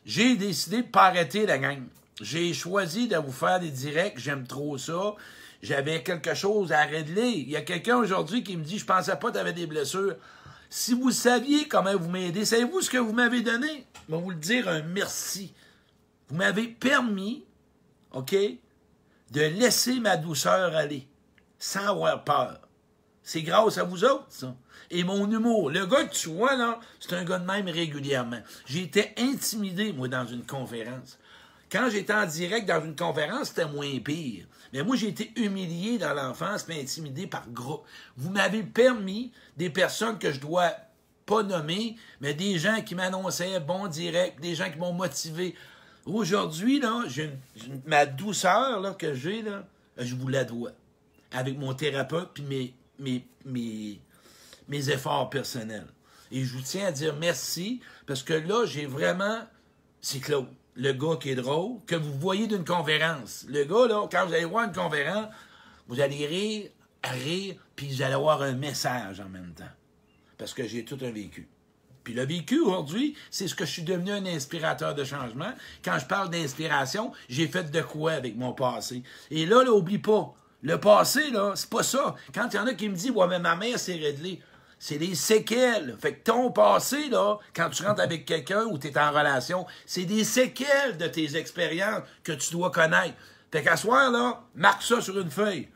J'ai 0.04 0.36
décidé 0.36 0.82
de 0.82 0.86
pas 0.86 1.06
arrêter 1.06 1.46
la 1.46 1.58
gang. 1.58 1.82
J'ai 2.20 2.52
choisi 2.52 3.08
de 3.08 3.16
vous 3.16 3.32
faire 3.32 3.58
des 3.58 3.70
directs, 3.70 4.18
j'aime 4.18 4.46
trop 4.46 4.76
ça. 4.76 5.14
J'avais 5.62 6.02
quelque 6.02 6.34
chose 6.34 6.70
à 6.70 6.82
régler. 6.82 7.28
Il 7.28 7.48
y 7.48 7.56
a 7.56 7.62
quelqu'un 7.62 7.96
aujourd'hui 7.96 8.44
qui 8.44 8.56
me 8.56 8.64
dit, 8.64 8.78
je 8.78 8.84
pensais 8.84 9.16
pas 9.16 9.28
que 9.28 9.34
tu 9.34 9.38
avais 9.38 9.52
des 9.52 9.66
blessures. 9.66 10.16
Si 10.68 10.92
vous 10.92 11.10
saviez 11.10 11.66
comment 11.66 11.96
vous 11.96 12.10
m'aidez, 12.10 12.44
savez-vous 12.44 12.82
ce 12.82 12.90
que 12.90 12.98
vous 12.98 13.12
m'avez 13.12 13.40
donné? 13.40 13.86
Je 14.08 14.14
vais 14.14 14.20
vous 14.20 14.30
le 14.30 14.36
dire 14.36 14.68
un 14.68 14.82
merci. 14.82 15.54
Vous 16.32 16.38
m'avez 16.38 16.66
permis, 16.66 17.44
OK, 18.12 18.34
de 19.32 19.40
laisser 19.42 20.00
ma 20.00 20.16
douceur 20.16 20.74
aller, 20.74 21.06
sans 21.58 21.88
avoir 21.88 22.24
peur. 22.24 22.58
C'est 23.22 23.42
grâce 23.42 23.76
à 23.76 23.84
vous 23.84 24.02
autres, 24.02 24.24
ça. 24.30 24.56
Et 24.90 25.04
mon 25.04 25.30
humour. 25.30 25.68
Le 25.68 25.84
gars 25.84 26.04
que 26.04 26.14
tu 26.14 26.30
vois, 26.30 26.56
là, 26.56 26.80
c'est 27.00 27.12
un 27.12 27.24
gars 27.24 27.38
de 27.38 27.44
même 27.44 27.68
régulièrement. 27.68 28.40
J'ai 28.64 28.84
été 28.84 29.12
intimidé, 29.18 29.92
moi, 29.92 30.08
dans 30.08 30.24
une 30.24 30.46
conférence. 30.46 31.18
Quand 31.70 31.90
j'étais 31.90 32.14
en 32.14 32.24
direct 32.24 32.66
dans 32.66 32.82
une 32.82 32.96
conférence, 32.96 33.48
c'était 33.48 33.66
moins 33.66 33.98
pire. 33.98 34.46
Mais 34.72 34.82
moi, 34.82 34.96
j'ai 34.96 35.08
été 35.08 35.32
humilié 35.36 35.98
dans 35.98 36.14
l'enfance, 36.14 36.64
mais 36.66 36.80
intimidé 36.80 37.26
par 37.26 37.46
groupe. 37.50 37.84
Vous 38.16 38.30
m'avez 38.30 38.62
permis, 38.62 39.32
des 39.58 39.68
personnes 39.68 40.18
que 40.18 40.32
je 40.32 40.40
dois 40.40 40.70
pas 41.26 41.42
nommer, 41.42 41.96
mais 42.22 42.32
des 42.32 42.58
gens 42.58 42.80
qui 42.80 42.94
m'annonçaient 42.94 43.60
bon 43.60 43.86
direct, 43.86 44.40
des 44.40 44.54
gens 44.54 44.70
qui 44.70 44.78
m'ont 44.78 44.94
motivé. 44.94 45.54
Aujourd'hui, 46.04 46.80
là, 46.80 47.04
ma 47.86 48.06
douceur 48.06 48.80
là, 48.80 48.92
que 48.94 49.14
j'ai, 49.14 49.42
là, 49.42 49.66
je 49.98 50.14
vous 50.14 50.28
la 50.28 50.44
dois. 50.44 50.72
Avec 51.30 51.58
mon 51.58 51.74
thérapeute 51.74 52.30
puis 52.34 52.42
mes, 52.44 52.74
mes, 52.98 53.24
mes, 53.44 54.00
mes 54.68 54.90
efforts 54.90 55.30
personnels. 55.30 55.86
Et 56.30 56.44
je 56.44 56.54
vous 56.54 56.62
tiens 56.62 56.86
à 56.86 56.92
dire 56.92 57.14
merci, 57.16 57.80
parce 58.06 58.22
que 58.22 58.34
là, 58.34 58.64
j'ai 58.66 58.86
vraiment. 58.86 59.40
C'est 60.00 60.20
Claude 60.20 60.48
le 60.74 60.92
gars 60.92 61.16
qui 61.20 61.30
est 61.30 61.34
drôle, 61.34 61.80
que 61.86 61.96
vous 61.96 62.12
voyez 62.14 62.46
d'une 62.46 62.64
conférence. 62.64 63.44
Le 63.48 63.64
gars, 63.64 63.86
là, 63.88 64.08
quand 64.10 64.26
vous 64.26 64.34
allez 64.34 64.44
voir 64.44 64.64
une 64.64 64.72
conférence, 64.72 65.26
vous 65.88 66.00
allez 66.00 66.26
rire, 66.26 66.70
rire, 67.04 67.56
puis 67.76 67.88
vous 67.88 68.02
allez 68.02 68.14
avoir 68.14 68.42
un 68.42 68.52
message 68.52 69.20
en 69.20 69.28
même 69.28 69.52
temps. 69.54 69.64
Parce 70.38 70.54
que 70.54 70.66
j'ai 70.66 70.84
tout 70.84 70.98
un 71.02 71.10
vécu. 71.10 71.48
Puis 72.04 72.14
le 72.14 72.24
vécu 72.24 72.60
aujourd'hui, 72.60 73.16
c'est 73.30 73.48
ce 73.48 73.54
que 73.54 73.64
je 73.64 73.70
suis 73.70 73.82
devenu 73.82 74.12
un 74.12 74.26
inspirateur 74.26 74.94
de 74.94 75.04
changement. 75.04 75.52
Quand 75.84 75.98
je 75.98 76.06
parle 76.06 76.30
d'inspiration, 76.30 77.12
j'ai 77.28 77.48
fait 77.48 77.70
de 77.70 77.80
quoi 77.80 78.12
avec 78.12 78.36
mon 78.36 78.52
passé? 78.52 79.02
Et 79.30 79.46
là, 79.46 79.62
là, 79.62 79.72
oublie 79.72 79.98
pas, 79.98 80.34
le 80.62 80.78
passé, 80.78 81.30
là, 81.30 81.52
c'est 81.54 81.70
pas 81.70 81.82
ça. 81.82 82.14
Quand 82.34 82.48
il 82.52 82.56
y 82.56 82.58
en 82.58 82.66
a 82.66 82.74
qui 82.74 82.88
me 82.88 82.94
disent, 82.94 83.10
ouais, 83.10 83.26
mais 83.28 83.38
ma 83.38 83.56
mère 83.56 83.78
s'est 83.78 83.96
réglée 83.96 84.40
c'est 84.82 84.98
des 84.98 85.14
séquelles. 85.14 85.96
Fait 86.00 86.14
que 86.14 86.24
ton 86.24 86.50
passé, 86.50 87.08
là, 87.08 87.38
quand 87.54 87.70
tu 87.70 87.84
rentres 87.84 88.00
avec 88.00 88.24
quelqu'un 88.24 88.64
ou 88.64 88.78
tu 88.78 88.88
es 88.88 88.98
en 88.98 89.12
relation, 89.12 89.64
c'est 89.86 90.06
des 90.06 90.24
séquelles 90.24 90.96
de 90.98 91.06
tes 91.06 91.36
expériences 91.36 92.02
que 92.24 92.32
tu 92.32 92.50
dois 92.50 92.72
connaître. 92.72 93.14
Fait 93.52 93.62
qu'à 93.62 93.76
soir, 93.76 94.10
là, 94.10 94.42
marque 94.56 94.82
ça 94.82 95.00
sur 95.00 95.20
une 95.20 95.30
feuille. 95.30 95.68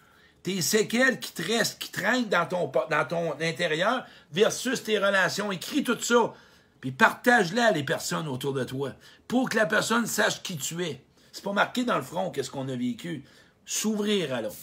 Tes 0.46 0.62
séquelles 0.62 1.18
qui 1.18 1.32
te 1.32 1.42
qui 1.76 1.90
traînent 1.90 2.28
dans 2.28 2.46
ton, 2.46 2.70
dans 2.88 3.04
ton 3.04 3.32
intérieur 3.40 4.06
versus 4.30 4.80
tes 4.80 4.96
relations. 4.96 5.50
Écris 5.50 5.82
tout 5.82 6.00
ça. 6.00 6.34
Puis 6.80 6.92
partage-la 6.92 7.64
à 7.64 7.70
les 7.72 7.82
personnes 7.82 8.28
autour 8.28 8.52
de 8.52 8.62
toi 8.62 8.92
pour 9.26 9.48
que 9.48 9.56
la 9.56 9.66
personne 9.66 10.06
sache 10.06 10.44
qui 10.44 10.56
tu 10.56 10.84
es. 10.84 11.02
C'est 11.32 11.42
pas 11.42 11.52
marqué 11.52 11.82
dans 11.82 11.96
le 11.96 12.02
front 12.02 12.30
qu'est-ce 12.30 12.52
qu'on 12.52 12.68
a 12.68 12.76
vécu. 12.76 13.24
S'ouvrir 13.64 14.40
l'autre. 14.40 14.54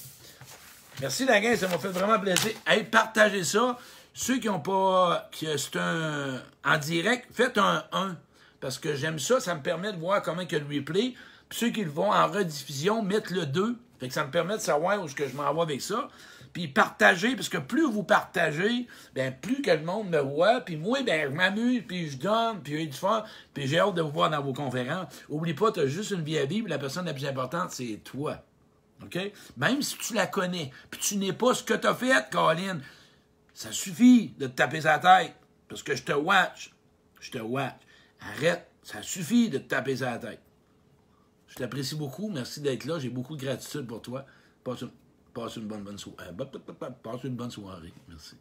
Merci 1.01 1.25
la 1.25 1.57
ça 1.57 1.67
m'a 1.67 1.77
fait 1.77 1.89
vraiment 1.89 2.17
plaisir. 2.17 2.51
Hey, 2.65 2.85
partagez 2.85 3.43
ça. 3.43 3.77
Ceux 4.13 4.39
qui 4.39 4.47
n'ont 4.47 4.61
pas, 4.61 5.29
c'est 5.37 5.75
un 5.75 6.41
en 6.63 6.77
direct, 6.77 7.27
faites 7.33 7.57
un 7.57 7.83
1. 7.91 8.15
Parce 8.61 8.79
que 8.79 8.95
j'aime 8.95 9.19
ça, 9.19 9.41
ça 9.41 9.53
me 9.53 9.61
permet 9.61 9.91
de 9.91 9.97
voir 9.97 10.21
comment 10.21 10.45
que 10.45 10.55
le 10.55 10.65
replay. 10.65 11.13
Puis 11.49 11.59
ceux 11.59 11.71
qui 11.71 11.83
le 11.83 11.91
vont 11.91 12.09
en 12.09 12.31
rediffusion, 12.31 13.03
mettent 13.03 13.31
le 13.31 13.45
2. 13.45 13.77
Fait 13.99 14.07
que 14.07 14.13
ça 14.13 14.25
me 14.25 14.31
permet 14.31 14.57
de 14.57 14.61
savoir 14.61 15.01
où 15.01 15.07
que 15.07 15.27
je 15.27 15.35
m'en 15.35 15.53
vais 15.53 15.61
avec 15.61 15.81
ça. 15.81 16.09
Puis 16.51 16.67
partagez, 16.67 17.35
parce 17.35 17.49
que 17.49 17.57
plus 17.57 17.89
vous 17.89 18.03
partagez, 18.03 18.87
ben 19.15 19.33
plus 19.33 19.61
que 19.61 19.71
le 19.71 19.83
monde 19.83 20.09
me 20.09 20.19
voit, 20.19 20.61
puis 20.61 20.77
moi, 20.77 21.01
ben 21.01 21.31
je 21.31 21.35
m'amuse, 21.35 21.83
puis 21.87 22.09
je 22.09 22.17
donne, 22.17 22.61
puis 22.61 22.77
j'ai 22.77 22.85
du 22.85 22.97
fun, 22.97 23.23
puis 23.53 23.67
j'ai 23.67 23.79
hâte 23.79 23.95
de 23.95 24.03
vous 24.03 24.11
voir 24.11 24.29
dans 24.29 24.41
vos 24.41 24.53
conférences. 24.53 25.07
Oublie 25.29 25.55
pas, 25.55 25.71
tu 25.71 25.79
as 25.79 25.87
juste 25.87 26.11
une 26.11 26.23
vie 26.23 26.37
à 26.37 26.45
vivre, 26.45 26.69
la 26.69 26.77
personne 26.77 27.05
la 27.05 27.13
plus 27.13 27.25
importante, 27.25 27.71
c'est 27.71 28.01
toi. 28.03 28.43
OK? 29.03 29.17
Même 29.57 29.81
si 29.81 29.97
tu 29.97 30.13
la 30.13 30.27
connais, 30.27 30.71
puis 30.91 30.99
tu 30.99 31.17
n'es 31.17 31.33
pas 31.33 31.55
ce 31.55 31.63
que 31.63 31.73
tu 31.73 31.87
as 31.87 31.95
fait, 31.95 32.29
Colin, 32.31 32.79
ça 33.53 33.71
suffit 33.71 34.33
de 34.37 34.47
te 34.47 34.53
taper 34.53 34.81
sa 34.81 34.99
tête. 34.99 35.33
Parce 35.67 35.83
que 35.83 35.95
je 35.95 36.03
te 36.03 36.13
watch. 36.13 36.71
Je 37.19 37.31
te 37.31 37.39
watch. 37.39 37.73
Arrête. 38.19 38.67
Ça 38.83 39.01
suffit 39.01 39.49
de 39.49 39.57
te 39.57 39.69
taper 39.69 39.97
sa 39.97 40.17
tête. 40.17 40.41
Je 41.53 41.59
t'apprécie 41.59 41.95
beaucoup. 41.95 42.29
Merci 42.29 42.61
d'être 42.61 42.85
là. 42.85 42.97
J'ai 42.97 43.09
beaucoup 43.09 43.35
de 43.35 43.41
gratitude 43.43 43.85
pour 43.85 44.01
toi. 44.01 44.25
Passe 44.63 44.81
une, 45.57 45.67
bonne, 45.67 45.83
bonne 45.83 45.99
soirée. 45.99 46.29
Euh, 46.29 46.89
passe 47.03 47.23
une 47.25 47.35
bonne 47.35 47.51
soirée. 47.51 47.93
Merci. 48.09 48.35